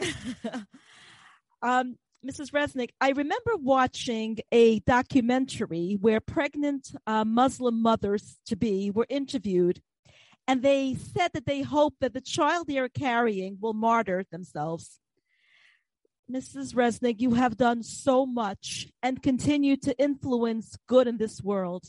um, 1.61 1.97
Mrs. 2.25 2.51
Resnick, 2.51 2.89
I 2.99 3.11
remember 3.11 3.55
watching 3.57 4.39
a 4.51 4.79
documentary 4.79 5.97
where 6.01 6.19
pregnant 6.19 6.91
uh, 7.05 7.23
Muslim 7.23 7.81
mothers 7.81 8.39
to 8.47 8.55
be 8.55 8.89
were 8.89 9.05
interviewed, 9.07 9.81
and 10.47 10.63
they 10.63 10.95
said 10.95 11.29
that 11.33 11.45
they 11.45 11.61
hope 11.61 11.93
that 12.01 12.13
the 12.13 12.21
child 12.21 12.67
they 12.67 12.79
are 12.79 12.89
carrying 12.89 13.57
will 13.61 13.73
martyr 13.73 14.25
themselves. 14.31 14.99
Mrs. 16.29 16.73
Resnick, 16.73 17.21
you 17.21 17.35
have 17.35 17.55
done 17.55 17.83
so 17.83 18.25
much 18.25 18.87
and 19.03 19.21
continue 19.21 19.77
to 19.77 19.97
influence 19.97 20.75
good 20.87 21.07
in 21.07 21.17
this 21.17 21.41
world. 21.41 21.85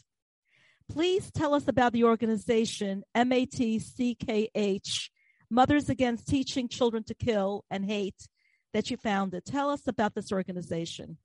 Please 0.91 1.31
tell 1.31 1.55
us 1.55 1.67
about 1.67 1.93
the 1.93 2.05
organization 2.05 3.03
MATCKH, 3.17 5.11
Mothers 5.51 5.89
Against 5.89 6.29
Teaching 6.29 6.69
Children 6.69 7.03
to 7.05 7.15
Kill 7.15 7.65
and 7.71 7.85
Hate, 7.85 8.29
that 8.73 8.91
you 8.91 8.97
founded. 8.97 9.45
Tell 9.45 9.71
us 9.71 9.87
about 9.87 10.15
this 10.15 10.33
organization. 10.33 11.19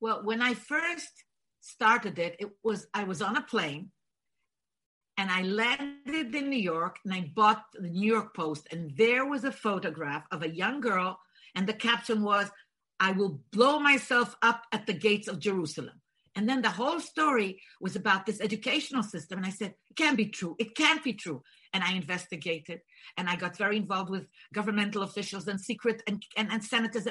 Well, 0.00 0.22
when 0.24 0.40
I 0.40 0.54
first 0.54 1.24
started 1.60 2.18
it, 2.18 2.36
it 2.38 2.48
was 2.62 2.86
I 2.94 3.04
was 3.04 3.20
on 3.20 3.36
a 3.36 3.42
plane 3.42 3.90
and 5.18 5.30
I 5.30 5.42
landed 5.42 6.34
in 6.34 6.48
New 6.48 6.58
York 6.58 6.98
and 7.04 7.12
I 7.12 7.30
bought 7.34 7.64
the 7.74 7.88
New 7.88 8.10
York 8.10 8.34
Post 8.34 8.68
and 8.72 8.96
there 8.96 9.26
was 9.26 9.44
a 9.44 9.52
photograph 9.52 10.24
of 10.30 10.42
a 10.42 10.48
young 10.48 10.80
girl 10.80 11.18
and 11.54 11.66
the 11.66 11.74
caption 11.74 12.22
was 12.22 12.50
I 12.98 13.12
will 13.12 13.40
blow 13.50 13.78
myself 13.78 14.34
up 14.42 14.62
at 14.72 14.86
the 14.86 14.92
gates 14.92 15.28
of 15.28 15.38
Jerusalem. 15.38 16.00
And 16.36 16.48
then 16.48 16.62
the 16.62 16.70
whole 16.70 17.00
story 17.00 17.60
was 17.80 17.96
about 17.96 18.24
this 18.24 18.40
educational 18.40 19.02
system. 19.02 19.38
And 19.38 19.46
I 19.46 19.50
said, 19.50 19.74
it 19.90 19.96
can't 19.96 20.16
be 20.16 20.26
true. 20.26 20.54
It 20.58 20.76
can't 20.76 21.02
be 21.02 21.12
true. 21.12 21.42
And 21.72 21.82
I 21.82 21.92
investigated 21.92 22.80
and 23.16 23.28
I 23.28 23.36
got 23.36 23.56
very 23.56 23.76
involved 23.76 24.10
with 24.10 24.26
governmental 24.52 25.02
officials 25.02 25.48
and 25.48 25.60
secret 25.60 26.02
and, 26.06 26.22
and, 26.36 26.50
and 26.50 26.64
senators. 26.64 27.06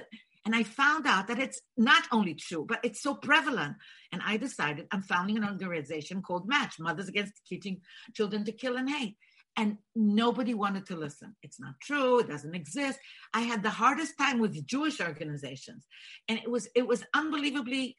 And 0.46 0.56
I 0.56 0.64
found 0.64 1.06
out 1.06 1.28
that 1.28 1.40
it's 1.40 1.62
not 1.78 2.04
only 2.12 2.34
true, 2.34 2.66
but 2.68 2.80
it's 2.84 3.02
so 3.02 3.14
prevalent. 3.14 3.76
And 4.12 4.22
I 4.26 4.38
decided 4.38 4.88
I'm 4.92 5.04
founding 5.04 5.38
an 5.38 5.46
organization 5.46 6.22
called 6.22 6.48
Match, 6.48 6.76
Mothers 6.80 7.10
Against 7.10 7.46
Teaching 7.46 7.82
Children 8.14 8.46
to 8.46 8.52
Kill 8.52 8.78
and 8.78 8.90
Hate. 8.90 9.18
And 9.58 9.78
nobody 9.94 10.54
wanted 10.54 10.86
to 10.86 10.96
listen. 10.96 11.36
It's 11.44 11.60
not 11.60 11.74
true. 11.82 12.20
It 12.20 12.30
doesn't 12.30 12.56
exist. 12.56 12.98
I 13.34 13.42
had 13.42 13.62
the 13.62 13.70
hardest 13.70 14.18
time 14.18 14.40
with 14.40 14.66
Jewish 14.66 15.02
organizations. 15.02 15.86
And 16.30 16.40
it 16.40 16.50
was 16.50 16.70
it 16.76 16.88
was 16.88 17.04
unbelievably 17.14 17.98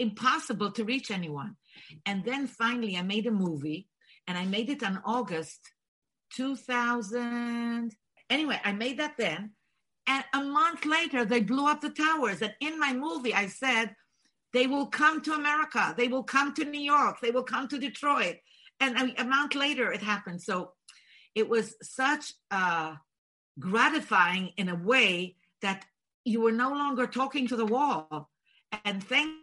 impossible 0.00 0.72
to 0.72 0.84
reach 0.84 1.10
anyone. 1.10 1.56
And 2.06 2.24
then 2.24 2.46
finally 2.46 2.96
I 2.96 3.02
made 3.02 3.26
a 3.26 3.30
movie 3.30 3.86
and 4.26 4.36
I 4.36 4.44
made 4.46 4.70
it 4.70 4.82
on 4.82 5.00
August 5.04 5.60
2000. 6.34 7.94
Anyway, 8.28 8.60
I 8.64 8.72
made 8.72 8.98
that 8.98 9.14
then. 9.18 9.52
And 10.06 10.24
a 10.34 10.42
month 10.42 10.84
later, 10.84 11.24
they 11.24 11.40
blew 11.40 11.68
up 11.68 11.80
the 11.80 11.90
towers. 11.90 12.42
And 12.42 12.54
in 12.60 12.78
my 12.80 12.92
movie, 12.92 13.34
I 13.34 13.46
said, 13.46 13.94
they 14.52 14.66
will 14.66 14.86
come 14.86 15.20
to 15.22 15.32
America. 15.34 15.94
They 15.96 16.08
will 16.08 16.24
come 16.24 16.54
to 16.54 16.64
New 16.64 16.80
York. 16.80 17.18
They 17.20 17.30
will 17.30 17.44
come 17.44 17.68
to 17.68 17.78
Detroit. 17.78 18.36
And 18.80 19.14
a, 19.18 19.24
month 19.24 19.54
later, 19.54 19.92
it 19.92 20.02
happened. 20.02 20.42
So 20.42 20.72
it 21.34 21.48
was 21.48 21.76
such 21.82 22.32
gratifying 23.58 24.52
in 24.56 24.68
a 24.68 24.74
way 24.74 25.36
that 25.62 25.84
you 26.24 26.40
were 26.40 26.52
no 26.52 26.70
longer 26.70 27.06
talking 27.06 27.46
to 27.48 27.56
the 27.56 27.66
wall. 27.66 28.30
And 28.84 29.04
thank 29.04 29.34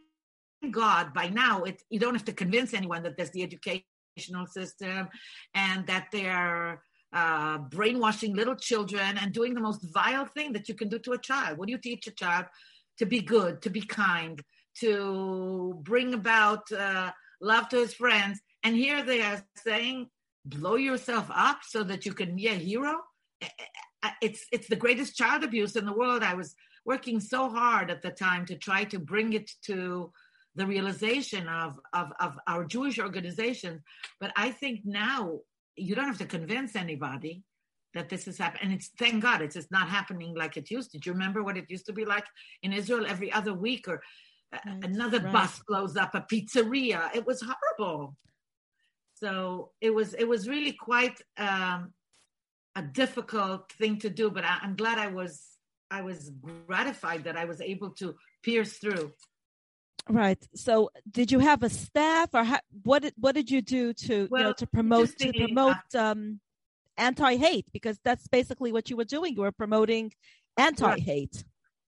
God 0.71 1.13
by 1.13 1.29
now, 1.29 1.63
it, 1.63 1.81
you 1.89 1.99
don't 1.99 2.15
have 2.15 2.25
to 2.25 2.33
convince 2.33 2.73
anyone 2.73 3.03
that 3.03 3.15
there's 3.17 3.31
the 3.31 3.43
educational 3.43 4.47
system 4.47 5.07
and 5.53 5.85
that 5.87 6.07
they're 6.11 6.81
uh, 7.13 7.59
brainwashing 7.59 8.35
little 8.35 8.55
children 8.55 9.17
and 9.17 9.31
doing 9.31 9.53
the 9.53 9.61
most 9.61 9.85
vile 9.93 10.25
thing 10.25 10.53
that 10.53 10.67
you 10.67 10.75
can 10.75 10.89
do 10.89 10.99
to 10.99 11.13
a 11.13 11.17
child. 11.17 11.57
What 11.57 11.67
do 11.67 11.71
you 11.71 11.77
teach 11.77 12.07
a 12.07 12.11
child? 12.11 12.45
To 12.99 13.05
be 13.05 13.21
good, 13.21 13.61
to 13.61 13.69
be 13.69 13.81
kind, 13.81 14.41
to 14.79 15.79
bring 15.83 16.15
about 16.15 16.71
uh, 16.71 17.11
love 17.39 17.69
to 17.69 17.77
his 17.77 17.93
friends. 17.93 18.39
And 18.63 18.75
here 18.75 19.03
they 19.03 19.21
are 19.21 19.43
saying, 19.57 20.07
blow 20.45 20.75
yourself 20.75 21.29
up 21.33 21.59
so 21.61 21.83
that 21.83 22.05
you 22.05 22.13
can 22.13 22.35
be 22.35 22.47
a 22.47 22.53
hero. 22.53 22.95
It's 24.21 24.45
it's 24.51 24.67
the 24.67 24.75
greatest 24.75 25.15
child 25.15 25.43
abuse 25.43 25.75
in 25.75 25.85
the 25.85 25.93
world. 25.93 26.23
I 26.23 26.33
was 26.33 26.55
working 26.85 27.19
so 27.19 27.49
hard 27.49 27.91
at 27.91 28.01
the 28.01 28.11
time 28.11 28.45
to 28.47 28.55
try 28.55 28.85
to 28.85 28.97
bring 28.97 29.33
it 29.33 29.51
to 29.65 30.11
the 30.57 30.67
realization 30.67 31.47
of, 31.47 31.79
of, 31.93 32.11
of 32.19 32.33
our 32.47 32.65
Jewish 32.65 32.99
organization. 32.99 33.81
But 34.19 34.31
I 34.35 34.51
think 34.51 34.81
now 34.83 35.39
you 35.75 35.95
don't 35.95 36.07
have 36.07 36.17
to 36.17 36.25
convince 36.25 36.75
anybody 36.75 37.43
that 37.93 38.09
this 38.09 38.27
is 38.27 38.37
happening. 38.37 38.63
And 38.63 38.73
it's 38.73 38.89
thank 38.99 39.23
God 39.23 39.41
it's 39.41 39.55
just 39.55 39.71
not 39.71 39.87
happening 39.87 40.35
like 40.35 40.57
it 40.57 40.69
used 40.69 40.91
to. 40.91 40.99
Do 40.99 41.09
you 41.09 41.13
remember 41.13 41.43
what 41.43 41.57
it 41.57 41.69
used 41.69 41.85
to 41.85 41.93
be 41.93 42.05
like 42.05 42.25
in 42.63 42.73
Israel 42.73 43.05
every 43.07 43.31
other 43.31 43.53
week 43.53 43.87
or 43.87 44.01
Right, 44.53 44.83
another 44.83 45.19
right. 45.19 45.33
bus 45.33 45.61
blows 45.67 45.97
up 45.97 46.15
a 46.15 46.21
pizzeria? 46.21 47.13
It 47.13 47.25
was 47.25 47.43
horrible. 47.45 48.15
So 49.15 49.71
it 49.81 49.93
was 49.93 50.13
it 50.13 50.27
was 50.27 50.47
really 50.47 50.71
quite 50.71 51.19
um, 51.37 51.93
a 52.75 52.81
difficult 52.81 53.71
thing 53.73 53.99
to 53.99 54.09
do, 54.09 54.29
but 54.29 54.45
I, 54.45 54.59
I'm 54.61 54.75
glad 54.75 54.99
I 54.99 55.07
was 55.07 55.43
I 55.89 56.01
was 56.01 56.31
gratified 56.67 57.23
that 57.25 57.35
I 57.35 57.45
was 57.45 57.61
able 57.61 57.89
to 57.95 58.15
pierce 58.43 58.73
through. 58.77 59.11
Right. 60.09 60.47
So, 60.55 60.89
did 61.09 61.31
you 61.31 61.39
have 61.39 61.63
a 61.63 61.69
staff, 61.69 62.29
or 62.33 62.43
ha- 62.43 62.61
what? 62.83 63.03
Did, 63.03 63.13
what 63.17 63.35
did 63.35 63.51
you 63.51 63.61
do 63.61 63.93
to 63.93 64.27
you 64.29 64.29
know 64.31 64.53
to 64.53 64.67
promote 64.67 65.17
to 65.19 65.33
promote 65.33 65.95
um, 65.95 66.39
anti-hate? 66.97 67.67
Because 67.71 67.99
that's 68.03 68.27
basically 68.27 68.71
what 68.71 68.89
you 68.89 68.97
were 68.97 69.05
doing. 69.05 69.35
You 69.35 69.41
were 69.41 69.51
promoting 69.51 70.13
anti-hate. 70.57 71.43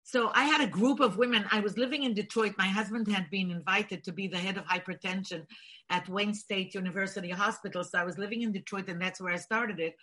So 0.04 0.32
I 0.34 0.46
had 0.46 0.62
a 0.62 0.68
group 0.68 1.02
of 1.02 1.18
women. 1.18 1.44
I 1.52 1.60
was 1.60 1.78
living 1.78 2.04
in 2.04 2.14
Detroit. 2.14 2.54
My 2.58 2.68
husband 2.68 3.12
had 3.12 3.30
been 3.30 3.52
invited 3.52 4.06
to 4.06 4.14
be 4.14 4.30
the 4.30 4.38
head 4.38 4.56
of 4.56 4.64
hypertension 4.64 5.46
at 5.90 6.08
Wayne 6.08 6.34
State 6.34 6.74
University 6.76 7.30
Hospital. 7.30 7.84
So 7.84 8.00
I 8.00 8.06
was 8.06 8.18
living 8.18 8.42
in 8.42 8.54
Detroit, 8.54 8.88
and 8.88 9.02
that's 9.02 9.20
where 9.20 9.34
I 9.34 9.38
started 9.38 9.82
it. 9.82 9.96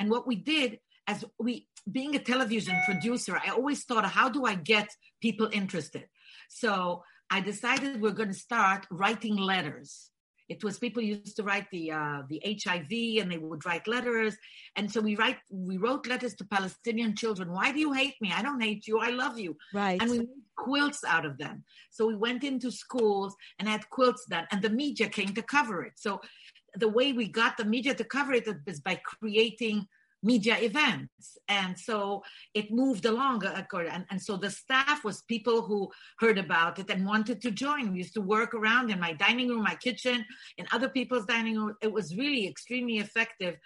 And 0.00 0.10
what 0.10 0.26
we 0.26 0.34
did, 0.34 0.80
as 1.06 1.24
we 1.38 1.68
being 1.90 2.16
a 2.16 2.18
television 2.18 2.74
producer, 2.84 3.36
I 3.36 3.50
always 3.50 3.84
thought, 3.84 4.04
how 4.06 4.28
do 4.28 4.44
I 4.44 4.56
get 4.56 4.88
people 5.22 5.48
interested? 5.52 6.08
So 6.48 7.04
I 7.34 7.40
decided 7.40 8.00
we're 8.00 8.12
going 8.12 8.28
to 8.28 8.46
start 8.48 8.86
writing 8.92 9.36
letters. 9.36 10.10
It 10.48 10.62
was 10.62 10.78
people 10.78 11.02
used 11.02 11.34
to 11.38 11.42
write 11.42 11.66
the 11.72 11.90
uh, 11.90 12.20
the 12.30 12.40
HIV, 12.62 12.92
and 13.20 13.28
they 13.32 13.38
would 13.38 13.66
write 13.66 13.88
letters. 13.88 14.36
And 14.76 14.86
so 14.92 15.00
we 15.00 15.16
write 15.16 15.38
we 15.50 15.76
wrote 15.76 16.06
letters 16.06 16.34
to 16.36 16.44
Palestinian 16.44 17.16
children. 17.16 17.50
Why 17.50 17.72
do 17.72 17.80
you 17.80 17.92
hate 17.92 18.14
me? 18.20 18.30
I 18.32 18.42
don't 18.42 18.62
hate 18.68 18.86
you. 18.86 19.00
I 19.00 19.10
love 19.10 19.36
you. 19.36 19.56
Right. 19.72 20.00
And 20.00 20.10
we 20.12 20.18
made 20.18 20.44
quilts 20.56 21.02
out 21.14 21.26
of 21.26 21.36
them. 21.38 21.64
So 21.90 22.06
we 22.06 22.14
went 22.14 22.44
into 22.44 22.70
schools 22.70 23.34
and 23.58 23.66
had 23.66 23.90
quilts 23.90 24.24
done, 24.26 24.46
and 24.52 24.62
the 24.62 24.70
media 24.70 25.08
came 25.08 25.32
to 25.34 25.42
cover 25.42 25.82
it. 25.82 25.94
So 25.96 26.20
the 26.76 26.92
way 26.98 27.12
we 27.12 27.26
got 27.26 27.56
the 27.56 27.64
media 27.64 27.94
to 27.94 28.04
cover 28.04 28.32
it 28.34 28.46
is 28.72 28.80
by 28.80 29.00
creating 29.12 29.88
media 30.24 30.56
events. 30.58 31.36
And 31.48 31.78
so 31.78 32.22
it 32.54 32.72
moved 32.72 33.04
along. 33.04 33.44
uh, 33.44 33.62
And, 33.96 34.04
and 34.10 34.20
so 34.20 34.36
the 34.36 34.50
staff 34.50 35.04
was 35.04 35.22
people 35.22 35.62
who 35.62 35.90
heard 36.18 36.38
about 36.38 36.78
it 36.78 36.90
and 36.90 37.06
wanted 37.06 37.40
to 37.42 37.50
join. 37.50 37.92
We 37.92 37.98
used 37.98 38.14
to 38.14 38.22
work 38.22 38.54
around 38.54 38.90
in 38.90 38.98
my 38.98 39.12
dining 39.12 39.48
room, 39.50 39.62
my 39.62 39.76
kitchen, 39.76 40.24
in 40.58 40.66
other 40.72 40.88
people's 40.88 41.26
dining 41.26 41.56
room. 41.58 41.74
It 41.82 41.92
was 41.92 42.16
really 42.16 42.48
extremely 42.48 42.98
effective. 42.98 43.56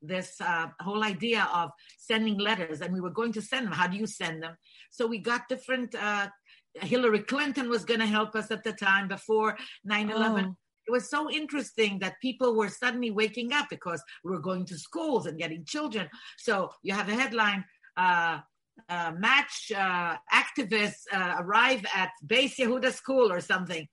This 0.00 0.40
uh, 0.40 0.68
whole 0.80 1.02
idea 1.02 1.48
of 1.52 1.70
sending 1.98 2.38
letters, 2.38 2.82
and 2.82 2.94
we 2.94 3.00
were 3.00 3.10
going 3.20 3.32
to 3.32 3.42
send 3.42 3.66
them. 3.66 3.72
How 3.72 3.88
do 3.88 3.96
you 3.96 4.06
send 4.06 4.42
them? 4.44 4.54
So 4.90 5.06
we 5.08 5.18
got 5.18 5.48
different. 5.48 5.94
Uh, 5.94 6.28
Hillary 6.74 7.20
Clinton 7.20 7.68
was 7.68 7.84
going 7.84 8.00
to 8.00 8.06
help 8.06 8.36
us 8.36 8.52
at 8.52 8.62
the 8.62 8.72
time 8.72 9.08
before 9.08 9.56
9 9.84 10.10
11. 10.10 10.44
Oh. 10.44 10.54
It 10.88 10.92
was 10.92 11.10
so 11.10 11.30
interesting 11.30 11.98
that 11.98 12.20
people 12.22 12.56
were 12.56 12.68
suddenly 12.68 13.10
waking 13.10 13.52
up 13.52 13.66
because 13.68 14.02
we 14.24 14.30
were 14.30 14.40
going 14.40 14.64
to 14.66 14.78
schools 14.78 15.26
and 15.26 15.38
getting 15.38 15.64
children. 15.64 16.08
So 16.38 16.70
you 16.82 16.94
have 16.94 17.08
a 17.08 17.14
headline. 17.14 17.64
Uh, 17.96 18.40
uh, 18.88 19.12
match 19.18 19.72
uh, 19.76 20.16
activists 20.32 21.02
uh, 21.12 21.34
arrive 21.40 21.84
at 21.94 22.10
Beis 22.24 22.56
Yehuda 22.56 22.92
school 22.92 23.30
or 23.30 23.40
something. 23.40 23.86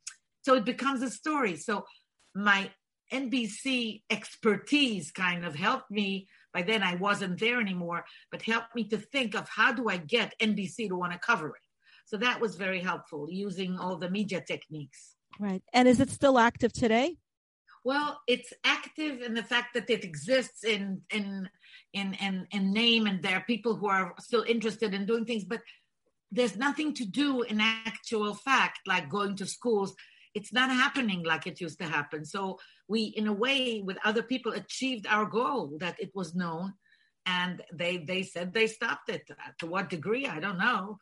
So 0.44 0.54
it 0.54 0.64
becomes 0.64 1.02
a 1.02 1.10
story. 1.10 1.56
So 1.58 1.86
my 2.36 2.70
NBC 3.12 4.04
expertise 4.12 5.12
kind 5.12 5.44
of 5.44 5.56
helped 5.56 5.90
me. 5.90 6.28
By 6.54 6.62
then 6.62 6.84
I 6.84 6.96
wasn't 6.96 7.40
there 7.40 7.60
anymore, 7.60 8.06
but 8.32 8.44
helped 8.44 8.76
me 8.76 8.86
to 8.90 8.98
think 8.98 9.36
of 9.36 9.50
how 9.50 9.74
do 9.74 9.90
I 9.90 9.98
get 9.98 10.34
NBC 10.42 10.88
to 10.90 10.96
want 10.96 11.14
to 11.14 11.20
cover 11.20 11.48
it. 11.48 11.64
So 12.06 12.18
that 12.18 12.40
was 12.40 12.56
very 12.56 12.80
helpful 12.80 13.28
using 13.30 13.80
all 13.80 13.98
the 13.98 14.10
media 14.10 14.40
techniques. 14.40 15.15
Right. 15.40 15.64
And 15.74 15.88
is 15.88 16.00
it 16.00 16.10
still 16.10 16.38
active 16.38 16.72
today? 16.72 17.18
Well, 17.84 18.20
it's 18.28 18.52
active 18.64 19.22
in 19.22 19.36
the 19.36 19.44
fact 19.44 19.76
that 19.76 19.90
it 19.90 20.04
exists 20.04 20.64
in 20.64 21.02
in 21.12 21.48
in 21.94 22.16
in, 22.16 22.48
in 22.52 22.74
name, 22.74 23.06
and 23.06 23.22
there 23.22 23.38
are 23.38 23.44
people 23.46 23.76
who 23.76 23.88
are 23.88 24.14
still 24.20 24.44
interested 24.48 24.94
in 24.94 25.06
doing 25.06 25.26
things, 25.26 25.44
but 25.44 25.62
there's 26.32 26.58
nothing 26.58 26.94
to 26.96 27.06
do 27.06 27.44
in 27.44 27.62
actual 27.62 28.34
fact, 28.34 28.80
like 28.88 29.10
going 29.10 29.36
to 29.36 29.46
schools. 29.46 29.96
It's 30.34 30.52
not 30.52 30.70
happening 30.70 31.24
like 31.24 31.46
it 31.46 31.62
used 31.62 31.80
to 31.80 31.86
happen. 31.86 32.26
So 32.26 32.60
we, 32.88 33.04
in 33.04 33.28
a 33.28 33.34
way, 33.34 33.82
with 33.86 33.98
other 34.04 34.24
people, 34.24 34.52
achieved 34.52 35.06
our 35.08 35.26
goal 35.26 35.78
that 35.80 36.00
it 36.00 36.12
was 36.16 36.34
known, 36.34 36.74
and 37.28 37.62
they 37.72 37.98
they 37.98 38.24
said 38.24 38.52
they 38.52 38.68
stopped 38.68 39.10
it. 39.10 39.30
To 39.60 39.68
what 39.68 39.92
degree, 39.92 40.26
I 40.26 40.40
don't 40.40 40.58
know. 40.58 40.98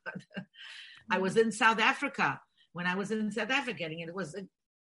I 1.09 1.17
was 1.19 1.37
in 1.37 1.51
South 1.51 1.79
Africa 1.79 2.41
when 2.73 2.85
I 2.85 2.95
was 2.95 3.11
in 3.11 3.31
South 3.31 3.51
Africa, 3.51 3.85
and 3.85 3.93
it 3.93 4.13
was 4.13 4.35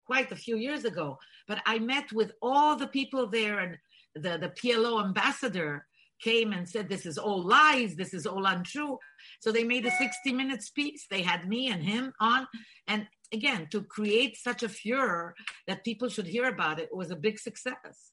quite 0.06 0.32
a 0.32 0.36
few 0.36 0.56
years 0.56 0.84
ago. 0.84 1.18
But 1.46 1.60
I 1.66 1.78
met 1.78 2.12
with 2.12 2.32
all 2.40 2.76
the 2.76 2.86
people 2.86 3.26
there, 3.28 3.58
and 3.58 3.76
the, 4.14 4.38
the 4.38 4.50
PLO 4.50 5.04
ambassador 5.04 5.86
came 6.20 6.52
and 6.52 6.68
said, 6.68 6.88
This 6.88 7.06
is 7.06 7.18
all 7.18 7.42
lies, 7.42 7.94
this 7.94 8.14
is 8.14 8.26
all 8.26 8.44
untrue. 8.46 8.98
So 9.40 9.52
they 9.52 9.64
made 9.64 9.86
a 9.86 9.90
60 9.90 10.32
minute 10.32 10.62
speech. 10.62 11.06
They 11.10 11.22
had 11.22 11.48
me 11.48 11.68
and 11.68 11.82
him 11.82 12.12
on. 12.20 12.46
And 12.86 13.06
again, 13.32 13.68
to 13.70 13.82
create 13.82 14.36
such 14.36 14.62
a 14.62 14.68
furor 14.68 15.34
that 15.66 15.84
people 15.84 16.08
should 16.08 16.26
hear 16.26 16.48
about 16.48 16.80
it 16.80 16.88
was 16.92 17.10
a 17.10 17.16
big 17.16 17.38
success. 17.38 18.12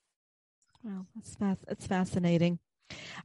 Well, 0.84 1.08
that's, 1.40 1.64
it's 1.68 1.88
fascinating. 1.88 2.60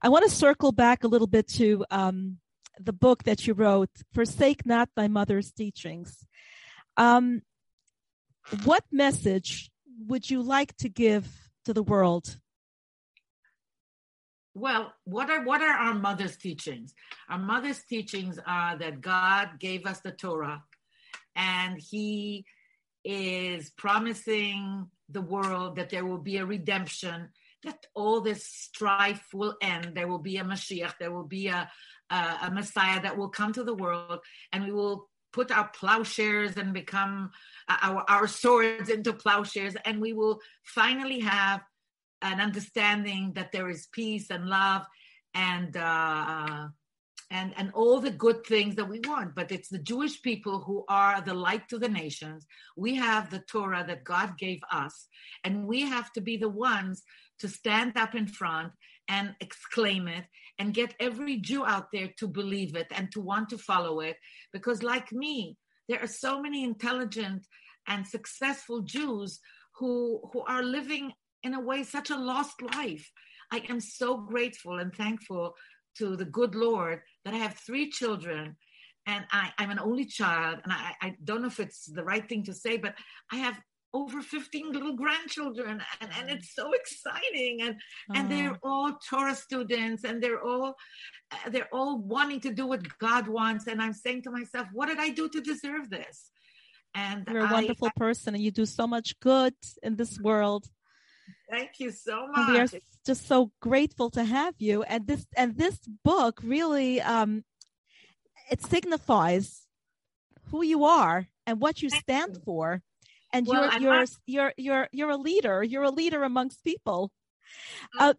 I 0.01 0.09
want 0.09 0.25
to 0.25 0.35
circle 0.35 0.73
back 0.73 1.05
a 1.05 1.09
little 1.09 1.27
bit 1.27 1.47
to 1.49 1.85
um, 1.91 2.39
the 2.83 2.93
book 2.93 3.25
that 3.25 3.47
you 3.47 3.55
wrote, 3.55 3.91
Forsake 4.13 4.65
Not 4.65 4.89
Thy 4.97 5.09
Mother's 5.09 5.53
Teachings. 5.53 6.27
Um, 6.97 7.43
what 8.65 8.85
message 8.91 9.71
would 10.07 10.31
you 10.31 10.43
like 10.43 10.77
to 10.79 10.89
give 10.89 11.29
to 11.65 11.75
the 11.75 11.83
world? 11.83 12.37
Well, 14.55 14.93
what 15.05 15.31
are 15.31 15.45
what 15.45 15.63
are 15.63 15.77
our 15.77 15.95
mother's 15.95 16.37
teachings? 16.37 16.93
Our 17.29 17.39
mother's 17.39 17.83
teachings 17.85 18.39
are 18.45 18.77
that 18.79 19.01
God 19.01 19.61
gave 19.61 19.87
us 19.87 20.01
the 20.01 20.11
Torah 20.11 20.65
and 21.37 21.81
he 21.81 22.45
is 23.05 23.71
promising 23.71 24.89
the 25.09 25.21
world 25.21 25.77
that 25.77 25.91
there 25.91 26.05
will 26.05 26.19
be 26.19 26.39
a 26.39 26.45
redemption, 26.45 27.29
that 27.63 27.87
all 27.95 28.21
this 28.21 28.45
strife 28.45 29.27
will 29.33 29.57
end. 29.63 29.93
There 29.95 30.09
will 30.09 30.19
be 30.19 30.37
a 30.39 30.45
Mashiach, 30.45 30.95
there 30.99 31.13
will 31.13 31.27
be 31.27 31.47
a, 31.49 31.71
a, 32.11 32.39
a 32.43 32.51
Messiah 32.51 33.01
that 33.03 33.17
will 33.17 33.29
come 33.29 33.53
to 33.53 33.65
the 33.65 33.75
world, 33.75 34.21
and 34.53 34.65
we 34.65 34.73
will 34.73 35.09
put 35.33 35.51
our 35.51 35.69
plowshares 35.69 36.57
and 36.57 36.73
become 36.73 37.31
uh, 37.69 37.77
our, 37.83 38.05
our 38.09 38.27
swords 38.27 38.89
into 38.89 39.13
plowshares, 39.13 39.77
and 39.85 40.01
we 40.01 40.13
will 40.13 40.41
finally 40.65 41.21
have 41.21 41.63
an 42.23 42.41
understanding 42.41 43.33
that 43.35 43.53
there 43.53 43.69
is 43.71 43.89
peace 43.93 44.31
and 44.31 44.47
love 44.47 44.85
and 45.35 45.77
uh, 45.77 46.67
and 47.31 47.55
and 47.57 47.71
all 47.75 48.01
the 48.01 48.11
good 48.11 48.45
things 48.45 48.75
that 48.75 48.89
we 48.89 49.01
want. 49.07 49.35
But 49.35 49.53
it's 49.53 49.69
the 49.69 49.79
Jewish 49.79 50.21
people 50.21 50.61
who 50.61 50.85
are 50.89 51.21
the 51.21 51.35
light 51.35 51.69
to 51.69 51.79
the 51.79 51.89
nations. 51.89 52.47
We 52.77 52.97
have 52.97 53.31
the 53.31 53.41
Torah 53.41 53.85
that 53.87 54.05
God 54.05 54.37
gave 54.37 54.61
us, 54.73 55.07
and 55.45 55.67
we 55.67 55.83
have 55.83 56.13
to 56.13 56.21
be 56.21 56.37
the 56.37 56.49
ones 56.49 57.03
to 57.39 57.49
stand 57.49 57.97
up 57.97 58.15
in 58.15 58.27
front 58.27 58.73
and 59.11 59.35
exclaim 59.41 60.09
it 60.09 60.25
and 60.59 60.73
get 60.73 60.95
every 61.01 61.37
Jew 61.37 61.67
out 61.67 61.89
there 61.93 62.11
to 62.19 62.29
believe 62.29 62.77
it 62.77 62.87
and 62.95 63.11
to 63.13 63.21
want 63.21 63.51
to 63.51 63.59
follow 63.59 64.01
it. 64.01 64.17
Because, 64.53 64.83
like 64.83 65.13
me, 65.13 65.59
there 65.89 66.01
are 66.01 66.07
so 66.07 66.41
many 66.41 66.63
intelligent 66.65 67.45
and 67.89 68.07
successful 68.07 68.81
Jews 68.83 69.41
who, 69.79 70.21
who 70.33 70.43
are 70.43 70.63
living 70.63 71.13
in 71.43 71.55
a 71.55 71.61
way 71.61 71.83
such 71.83 72.11
a 72.11 72.17
lost 72.17 72.63
life. 72.63 73.11
I 73.51 73.65
am 73.69 73.81
so 73.81 74.17
grateful 74.17 74.79
and 74.79 74.95
thankful 74.95 75.55
to 75.99 76.15
the 76.15 76.25
good 76.25 76.55
Lord 76.55 77.01
that 77.25 77.35
I 77.35 77.39
have 77.39 77.55
three 77.55 77.91
children 77.91 78.57
and 79.07 79.25
I, 79.33 79.51
am 79.59 79.71
an 79.71 79.81
only 79.81 80.05
child. 80.05 80.61
And 80.63 80.73
I, 80.73 80.93
I, 81.03 81.17
don't 81.25 81.43
know 81.43 81.49
if 81.49 81.59
it's 81.59 81.87
the 81.87 82.05
right 82.05 82.29
thing 82.29 82.45
to 82.45 82.55
say, 82.55 82.77
but 82.77 82.95
I 83.33 83.39
have 83.39 83.59
over 83.93 84.23
15 84.23 84.73
little 84.73 84.95
grandchildren 84.95 85.83
and, 86.01 86.11
and 86.19 86.31
it's 86.31 86.55
so 86.55 86.73
exciting 86.73 87.63
and 87.63 87.75
and 88.15 88.31
they're 88.31 88.57
all 88.63 88.93
torah 89.09 89.35
students 89.35 90.05
and 90.05 90.23
they're 90.23 90.41
all 90.41 90.77
uh, 91.33 91.51
they're 91.51 91.69
all 91.73 91.99
wanting 91.99 92.41
to 92.41 92.53
do 92.53 92.67
what 92.67 92.87
god 92.99 93.27
wants 93.27 93.67
and 93.67 93.83
i'm 93.83 93.93
saying 93.93 94.23
to 94.23 94.31
myself 94.31 94.69
what 94.73 94.87
did 94.87 94.99
i 94.99 95.09
do 95.09 95.29
to 95.29 95.41
deserve 95.41 95.91
this? 95.91 96.31
And 96.95 97.27
you're 97.31 97.47
a 97.47 97.53
wonderful 97.53 97.89
I, 97.89 97.93
person 97.97 98.35
and 98.35 98.43
you 98.43 98.51
do 98.51 98.67
so 98.67 98.87
much 98.87 99.19
good 99.21 99.55
in 99.83 99.97
this 99.97 100.19
world. 100.21 100.67
Thank 101.49 101.79
you 101.79 101.91
so 101.91 102.27
much 102.29 102.49
we 102.49 102.59
are 102.59 102.81
just 103.07 103.27
so 103.27 103.53
grateful 103.61 104.11
to 104.11 104.25
have 104.25 104.55
you 104.59 104.83
and 104.83 105.07
this 105.07 105.27
and 105.37 105.57
this 105.57 105.79
book 106.05 106.41
really 106.43 107.01
um 107.01 107.45
it 108.51 108.61
signifies 108.63 109.67
who 110.51 110.63
you 110.63 110.85
are 110.85 111.29
and 111.47 111.61
what 111.61 111.83
you 111.83 111.91
stand 111.91 112.39
for 112.45 112.83
and 113.33 113.47
well, 113.47 113.71
you're 113.81 113.81
you're 113.81 114.07
you're 114.27 114.53
you're 114.57 114.89
you're 114.93 115.11
a 115.11 115.17
leader. 115.17 115.63
You're 115.63 115.85
a 115.85 115.91
leader 115.91 116.23
amongst 116.23 116.65
people. 116.65 117.13
Oh, 117.99 118.11
uh, 118.11 118.15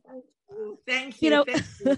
thank 0.87 1.21
you. 1.21 1.25
You 1.25 1.29
know, 1.31 1.45
you. 1.85 1.97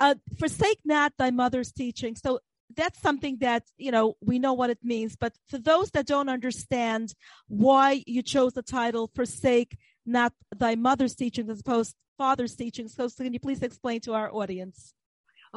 uh, 0.00 0.14
forsake 0.38 0.80
not 0.84 1.12
thy 1.18 1.30
mother's 1.30 1.72
teaching. 1.72 2.16
So 2.16 2.40
that's 2.74 3.00
something 3.00 3.38
that 3.40 3.64
you 3.76 3.90
know 3.90 4.16
we 4.20 4.38
know 4.38 4.52
what 4.52 4.70
it 4.70 4.78
means. 4.82 5.16
But 5.16 5.34
for 5.48 5.58
those 5.58 5.90
that 5.90 6.06
don't 6.06 6.28
understand 6.28 7.14
why 7.48 8.02
you 8.06 8.22
chose 8.22 8.52
the 8.52 8.62
title 8.62 9.10
"Forsake 9.14 9.76
not 10.04 10.32
thy 10.56 10.74
mother's 10.74 11.14
teaching" 11.14 11.48
as 11.50 11.60
opposed 11.60 11.90
to 11.90 11.96
father's 12.18 12.54
teaching, 12.54 12.88
so 12.88 13.08
can 13.10 13.32
you 13.32 13.40
please 13.40 13.62
explain 13.62 14.00
to 14.00 14.14
our 14.14 14.32
audience? 14.32 14.94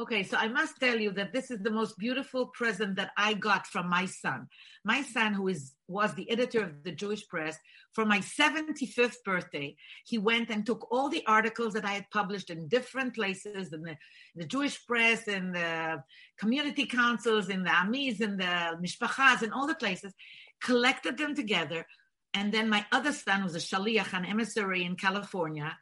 Okay, 0.00 0.22
so 0.22 0.38
I 0.38 0.48
must 0.48 0.80
tell 0.80 0.98
you 0.98 1.10
that 1.10 1.34
this 1.34 1.50
is 1.50 1.58
the 1.60 1.70
most 1.70 1.98
beautiful 1.98 2.46
present 2.46 2.96
that 2.96 3.10
I 3.18 3.34
got 3.34 3.66
from 3.66 3.90
my 3.90 4.06
son. 4.06 4.48
My 4.82 5.02
son, 5.02 5.34
who 5.34 5.48
is 5.48 5.74
was 5.88 6.14
the 6.14 6.30
editor 6.30 6.62
of 6.62 6.82
the 6.84 6.92
Jewish 6.92 7.28
Press, 7.28 7.58
for 7.92 8.06
my 8.06 8.20
75th 8.20 9.16
birthday, 9.26 9.76
he 10.06 10.16
went 10.16 10.48
and 10.48 10.64
took 10.64 10.90
all 10.90 11.10
the 11.10 11.22
articles 11.26 11.74
that 11.74 11.84
I 11.84 11.92
had 11.92 12.08
published 12.10 12.48
in 12.48 12.66
different 12.66 13.14
places, 13.14 13.74
in 13.74 13.82
the, 13.82 13.98
the 14.36 14.46
Jewish 14.46 14.86
Press, 14.86 15.28
in 15.28 15.52
the 15.52 16.02
community 16.38 16.86
councils, 16.86 17.50
in 17.50 17.62
the 17.62 17.76
Amis, 17.76 18.22
in 18.22 18.38
the 18.38 18.78
Mishpachas, 18.82 19.42
in 19.42 19.52
all 19.52 19.66
the 19.66 19.74
places, 19.74 20.14
collected 20.62 21.18
them 21.18 21.34
together. 21.34 21.84
And 22.32 22.54
then 22.54 22.70
my 22.70 22.86
other 22.90 23.12
son 23.12 23.44
was 23.44 23.54
a 23.54 23.58
shaliach, 23.58 24.14
an 24.14 24.24
emissary 24.24 24.82
in 24.82 24.96
California, 24.96 25.76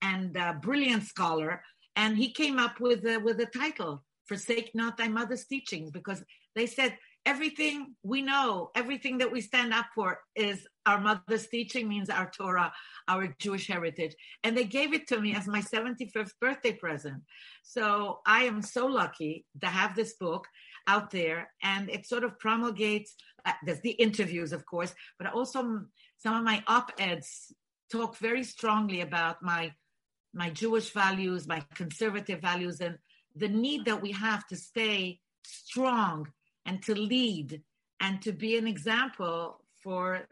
and 0.00 0.36
a 0.36 0.52
brilliant 0.62 1.04
scholar 1.04 1.62
and 1.96 2.16
he 2.16 2.30
came 2.32 2.58
up 2.58 2.80
with 2.80 3.04
a, 3.06 3.18
with 3.18 3.40
a 3.40 3.46
title 3.46 4.02
forsake 4.26 4.70
not 4.74 4.96
thy 4.96 5.08
mother's 5.08 5.44
teachings 5.44 5.90
because 5.90 6.22
they 6.54 6.66
said 6.66 6.96
everything 7.26 7.94
we 8.02 8.20
know 8.22 8.70
everything 8.74 9.18
that 9.18 9.30
we 9.30 9.40
stand 9.40 9.72
up 9.72 9.86
for 9.94 10.18
is 10.34 10.66
our 10.86 11.00
mother's 11.00 11.46
teaching 11.46 11.88
means 11.88 12.10
our 12.10 12.30
torah 12.30 12.72
our 13.08 13.34
jewish 13.38 13.66
heritage. 13.68 14.14
And 14.42 14.56
they 14.56 14.64
gave 14.64 14.94
it 14.94 15.06
to 15.08 15.20
me 15.20 15.34
as 15.34 15.46
my 15.46 15.60
75th 15.60 16.32
birthday 16.40 16.72
present. 16.72 17.22
So 17.62 18.20
i 18.26 18.44
am 18.44 18.62
so 18.62 18.86
lucky 18.86 19.46
to 19.60 19.66
have 19.66 19.94
this 19.94 20.14
book 20.14 20.46
out 20.86 21.10
there 21.10 21.50
and 21.62 21.88
it 21.90 22.06
sort 22.06 22.24
of 22.24 22.38
promulgates 22.38 23.14
uh, 23.46 23.52
there's 23.64 23.80
the 23.80 23.92
interviews 23.92 24.52
of 24.52 24.66
course 24.66 24.94
but 25.18 25.32
also 25.32 25.80
some 26.18 26.34
of 26.34 26.44
my 26.44 26.62
op-eds 26.66 27.54
talk 27.90 28.16
very 28.18 28.44
strongly 28.44 29.00
about 29.00 29.42
my 29.42 29.72
my 30.34 30.50
Jewish 30.50 30.90
values, 30.90 31.46
my 31.46 31.62
conservative 31.74 32.40
values, 32.40 32.80
and 32.80 32.98
the 33.36 33.48
need 33.48 33.84
that 33.86 34.02
we 34.02 34.12
have 34.12 34.46
to 34.48 34.56
stay 34.56 35.20
strong 35.44 36.28
and 36.66 36.82
to 36.82 36.94
lead 36.94 37.62
and 38.00 38.20
to 38.22 38.32
be 38.32 38.56
an 38.56 38.66
example 38.66 39.60
for 39.82 40.26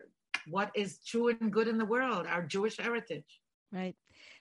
what 0.49 0.71
is 0.75 0.99
true 1.07 1.29
and 1.29 1.53
good 1.53 1.69
in 1.69 1.79
the 1.79 1.85
world, 1.85 2.27
our 2.27 2.43
Jewish 2.43 2.79
heritage. 2.79 3.41
Right. 3.71 3.95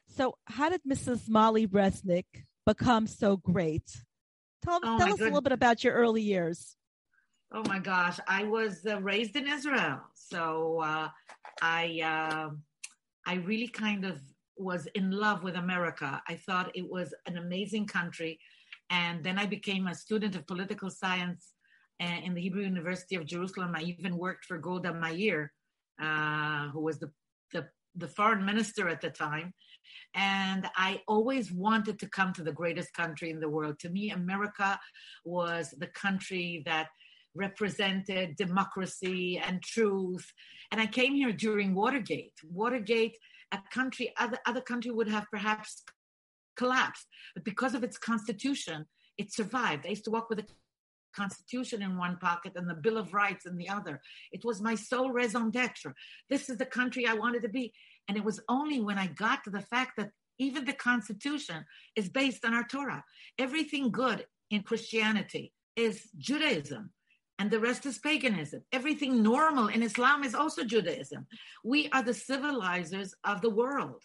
So, 0.07 0.35
how 0.45 0.69
did 0.69 0.81
Mrs. 0.87 1.29
Molly 1.29 1.67
Resnick 1.67 2.25
become 2.65 3.07
so 3.07 3.37
great? 3.37 3.89
Tell, 4.63 4.79
oh 4.83 4.97
tell 4.97 5.13
us 5.13 5.21
a 5.21 5.23
little 5.23 5.41
bit 5.41 5.53
about 5.53 5.83
your 5.83 5.93
early 5.93 6.21
years. 6.21 6.75
Oh 7.53 7.63
my 7.67 7.79
gosh, 7.79 8.19
I 8.27 8.43
was 8.43 8.85
uh, 8.85 9.01
raised 9.01 9.35
in 9.35 9.47
Israel, 9.47 9.99
so 10.13 10.79
uh, 10.79 11.09
I 11.61 12.01
uh, 12.03 12.49
I 13.25 13.35
really 13.35 13.67
kind 13.67 14.05
of 14.05 14.21
was 14.61 14.87
in 14.95 15.11
love 15.11 15.43
with 15.43 15.55
America. 15.55 16.21
I 16.27 16.35
thought 16.35 16.75
it 16.75 16.89
was 16.89 17.13
an 17.25 17.37
amazing 17.37 17.87
country, 17.87 18.39
and 18.89 19.23
then 19.23 19.37
I 19.37 19.45
became 19.45 19.87
a 19.87 19.95
student 19.95 20.35
of 20.35 20.47
political 20.47 20.89
science 20.89 21.53
uh, 22.01 22.19
in 22.25 22.33
the 22.33 22.41
Hebrew 22.41 22.63
University 22.63 23.15
of 23.15 23.25
Jerusalem. 23.25 23.73
I 23.75 23.81
even 23.81 24.17
worked 24.17 24.45
for 24.45 24.57
Golda 24.57 24.93
Meir, 24.93 25.51
uh, 26.01 26.69
who 26.69 26.81
was 26.81 26.99
the, 26.99 27.11
the 27.53 27.67
the 27.95 28.07
foreign 28.07 28.45
minister 28.45 28.87
at 28.87 29.01
the 29.01 29.09
time. 29.09 29.53
And 30.15 30.67
I 30.75 31.01
always 31.07 31.51
wanted 31.51 31.99
to 31.99 32.09
come 32.09 32.33
to 32.33 32.43
the 32.43 32.51
greatest 32.51 32.93
country 32.93 33.29
in 33.29 33.39
the 33.39 33.49
world. 33.49 33.79
To 33.79 33.89
me, 33.89 34.11
America 34.11 34.79
was 35.25 35.73
the 35.77 35.87
country 35.87 36.63
that 36.65 36.87
represented 37.35 38.35
democracy 38.35 39.41
and 39.45 39.61
truth. 39.61 40.25
And 40.71 40.81
I 40.81 40.87
came 40.87 41.15
here 41.15 41.31
during 41.31 41.73
Watergate. 41.73 42.33
Watergate, 42.43 43.17
a 43.51 43.59
country, 43.73 44.13
other, 44.17 44.37
other 44.45 44.61
country 44.61 44.91
would 44.91 45.07
have 45.07 45.25
perhaps 45.31 45.83
collapsed, 46.55 47.07
but 47.33 47.43
because 47.43 47.73
of 47.73 47.83
its 47.83 47.97
constitution, 47.97 48.85
it 49.17 49.33
survived. 49.33 49.85
I 49.85 49.89
used 49.89 50.05
to 50.05 50.11
walk 50.11 50.29
with 50.29 50.39
a 50.39 50.45
constitution 51.13 51.81
in 51.81 51.97
one 51.97 52.17
pocket 52.17 52.53
and 52.55 52.69
the 52.69 52.73
bill 52.73 52.97
of 52.97 53.13
rights 53.13 53.45
in 53.45 53.57
the 53.57 53.69
other. 53.69 54.01
It 54.31 54.45
was 54.45 54.61
my 54.61 54.75
sole 54.75 55.11
raison 55.11 55.51
d'etre 55.51 55.93
this 56.29 56.49
is 56.49 56.57
the 56.57 56.65
country 56.65 57.05
i 57.05 57.13
wanted 57.13 57.41
to 57.43 57.49
be. 57.49 57.73
And 58.07 58.17
it 58.17 58.23
was 58.23 58.41
only 58.49 58.79
when 58.79 58.97
i 58.97 59.07
got 59.07 59.43
to 59.43 59.49
the 59.49 59.61
fact 59.61 59.93
that 59.97 60.11
even 60.39 60.65
the 60.65 60.73
constitution 60.73 61.65
is 61.95 62.09
based 62.09 62.45
on 62.45 62.53
our 62.53 62.65
torah. 62.65 63.03
Everything 63.37 63.91
good 63.91 64.25
in 64.49 64.63
christianity 64.63 65.53
is 65.75 66.09
judaism 66.17 66.91
and 67.41 67.49
the 67.49 67.59
rest 67.59 67.87
is 67.87 67.97
paganism. 67.97 68.61
Everything 68.71 69.23
normal 69.23 69.67
in 69.69 69.81
Islam 69.81 70.23
is 70.23 70.35
also 70.35 70.63
Judaism. 70.63 71.25
We 71.63 71.89
are 71.91 72.03
the 72.03 72.13
civilizers 72.13 73.15
of 73.23 73.41
the 73.41 73.49
world. 73.49 74.03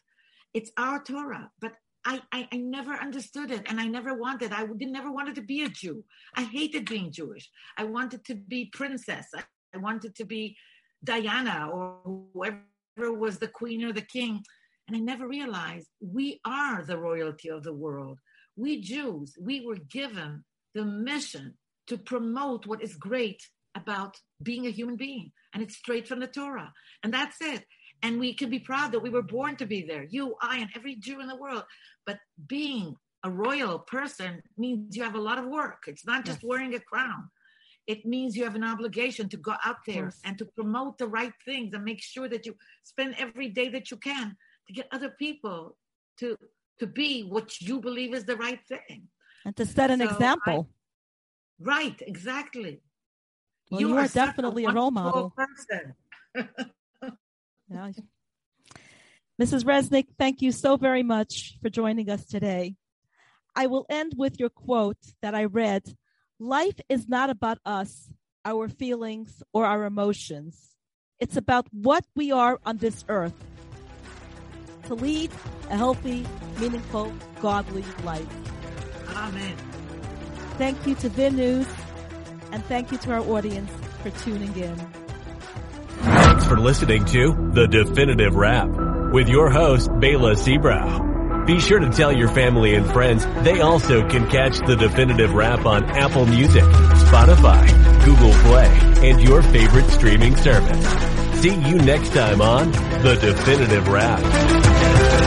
It's 0.55 0.71
our 0.79 1.03
Torah, 1.05 1.51
but 1.61 1.75
I, 2.07 2.23
I, 2.33 2.49
I, 2.51 2.57
never 2.57 2.95
understood 2.95 3.51
it 3.51 3.65
and 3.67 3.79
I 3.79 3.89
never 3.89 4.15
wanted. 4.15 4.53
I 4.53 4.65
did, 4.65 4.89
never 4.89 5.13
wanted 5.13 5.35
to 5.35 5.43
be 5.43 5.65
a 5.65 5.69
Jew. 5.69 6.03
I 6.35 6.45
hated 6.45 6.89
being 6.89 7.13
Jewish. 7.13 7.51
I 7.77 7.85
wanted 7.85 8.25
to 8.25 8.37
be 8.37 8.71
princess. 8.73 9.27
I, 9.35 9.43
I 9.75 9.79
wanted 9.79 10.15
to 10.15 10.25
be 10.25 10.57
Diana 11.05 11.69
or 11.71 11.99
whoever 12.33 13.13
was 13.13 13.37
the 13.37 13.49
queen 13.49 13.85
or 13.85 13.93
the 13.93 14.01
king. 14.01 14.43
And 14.89 14.97
I 14.97 15.01
never 15.01 15.29
realized 15.29 15.89
we 16.01 16.41
are 16.47 16.83
the 16.83 16.97
royalty 16.97 17.51
of 17.51 17.65
the 17.65 17.75
world. 17.75 18.19
We 18.57 18.81
Jews, 18.81 19.37
we 19.39 19.67
were 19.67 19.81
given 19.91 20.43
the 20.75 20.87
mission 20.87 21.53
to 21.89 21.99
promote 21.99 22.67
what 22.67 22.83
is 22.83 22.95
great 22.95 23.43
about 23.75 24.17
being 24.43 24.67
a 24.67 24.71
human 24.71 24.97
being. 24.97 25.33
And 25.53 25.63
it's 25.63 25.77
straight 25.77 26.09
from 26.09 26.21
the 26.21 26.27
Torah. 26.27 26.73
And 27.03 27.13
that's 27.13 27.37
it. 27.41 27.65
And 28.03 28.21
we 28.21 28.35
can 28.35 28.51
be 28.51 28.59
proud 28.59 28.93
that 28.93 29.03
we 29.03 29.11
were 29.11 29.23
born 29.23 29.57
to 29.57 29.67
be 29.67 29.83
there. 29.83 30.05
You, 30.09 30.35
I, 30.41 30.59
and 30.59 30.71
every 30.75 30.97
Jew 30.97 31.21
in 31.21 31.29
the 31.29 31.37
world. 31.37 31.65
But 32.05 32.19
being 32.47 32.97
a 33.23 33.31
royal 33.31 33.79
person 33.79 34.43
means 34.57 34.97
you 34.97 35.03
have 35.03 35.15
a 35.15 35.21
lot 35.21 35.39
of 35.39 35.47
work. 35.47 35.85
It's 35.87 36.07
not 36.07 36.25
just 36.25 36.41
yes. 36.43 36.49
wearing 36.49 36.75
a 36.75 36.81
crown. 36.81 37.31
It 37.87 38.05
means 38.05 38.37
you 38.37 38.45
have 38.45 38.57
an 38.57 38.65
obligation 38.65 39.29
to 39.29 39.37
go 39.37 39.55
out 39.65 39.77
there 39.87 40.13
and 40.25 40.37
to 40.39 40.45
promote 40.45 40.99
the 40.99 41.07
right 41.07 41.33
things 41.45 41.73
and 41.73 41.85
make 41.85 42.03
sure 42.03 42.29
that 42.29 42.45
you 42.45 42.57
spend 42.83 43.15
every 43.19 43.49
day 43.49 43.69
that 43.69 43.91
you 43.91 43.97
can 43.97 44.37
to 44.67 44.73
get 44.73 44.89
other 44.93 45.11
people 45.11 45.77
to 46.19 46.37
to 46.79 46.87
be 46.87 47.23
what 47.23 47.61
you 47.61 47.81
believe 47.81 48.13
is 48.13 48.25
the 48.25 48.37
right 48.37 48.61
thing. 48.69 49.09
And 49.45 49.57
to 49.57 49.65
set 49.65 49.91
an 49.91 50.01
so 50.01 50.09
example. 50.09 50.69
Right, 51.59 52.01
exactly. 52.07 52.81
Well, 53.71 53.81
you, 53.81 53.89
you 53.89 53.97
are, 53.97 54.05
are 54.05 54.09
definitely 54.09 54.65
a, 54.65 54.71
a, 54.71 54.75
role 54.75 54.91
model. 54.91 55.35
Yeah. 57.69 57.91
Mrs. 59.43 59.65
Resnick, 59.65 60.07
thank 60.17 60.41
you 60.41 60.53
so 60.53 60.77
very 60.77 61.03
much 61.03 61.59
for 61.61 61.69
joining 61.69 62.09
us 62.09 62.25
today. 62.25 62.77
I 63.57 63.67
will 63.67 63.87
end 63.91 64.13
with 64.17 64.39
your 64.39 64.51
quote 64.51 65.15
that 65.21 65.35
I 65.35 65.45
read 65.45 65.83
Life 66.39 66.79
is 66.89 67.09
not 67.09 67.29
about 67.29 67.59
us, 67.65 68.09
our 68.45 68.69
feelings, 68.69 69.43
or 69.53 69.67
our 69.67 69.85
emotions. 69.85 70.77
It's 71.19 71.37
about 71.37 71.67
what 71.73 72.05
we 72.15 72.31
are 72.31 72.61
on 72.65 72.77
this 72.77 73.05
earth 73.09 73.35
to 74.85 74.95
lead 74.95 75.33
a 75.71 75.77
healthy, 75.77 76.27
meaningful, 76.61 77.13
godly 77.41 77.85
life. 78.05 78.29
Amen. 79.09 79.57
Thank 80.59 80.87
you 80.87 80.95
to 80.97 81.09
VIN 81.09 81.37
News 81.37 81.67
and 82.53 82.65
thank 82.65 82.91
you 82.93 82.99
to 82.99 83.13
our 83.13 83.21
audience 83.21 83.71
for 84.03 84.11
tuning 84.11 84.57
in. 84.57 84.77
Thanks 86.01 86.47
for 86.47 86.59
listening 86.59 87.05
to 87.07 87.51
The 87.53 87.67
Definitive 87.67 88.35
Wrap 88.35 88.69
with 89.13 89.29
your 89.29 89.51
host, 89.51 89.91
Bela 90.01 90.33
Seabrow. 90.33 91.47
Be 91.47 91.61
sure 91.61 91.79
to 91.79 91.91
tell 91.91 92.13
your 92.13 92.29
family 92.29 92.75
and 92.75 92.91
friends 92.91 93.25
they 93.45 93.61
also 93.61 94.09
can 94.09 94.29
catch 94.29 94.59
The 94.59 94.77
Definitive 94.77 95.33
Wrap 95.35 95.65
on 95.65 95.85
Apple 95.85 96.27
Music, 96.27 96.65
Spotify, 96.65 98.05
Google 98.05 98.33
Play, 98.43 99.09
and 99.09 99.21
your 99.21 99.43
favorite 99.43 99.89
streaming 99.91 100.37
service. 100.37 100.87
See 101.41 101.55
you 101.55 101.77
next 101.77 102.13
time 102.13 102.41
on 102.41 102.73
The 103.03 103.17
Definitive 103.21 103.89
Wrap. 103.89 105.26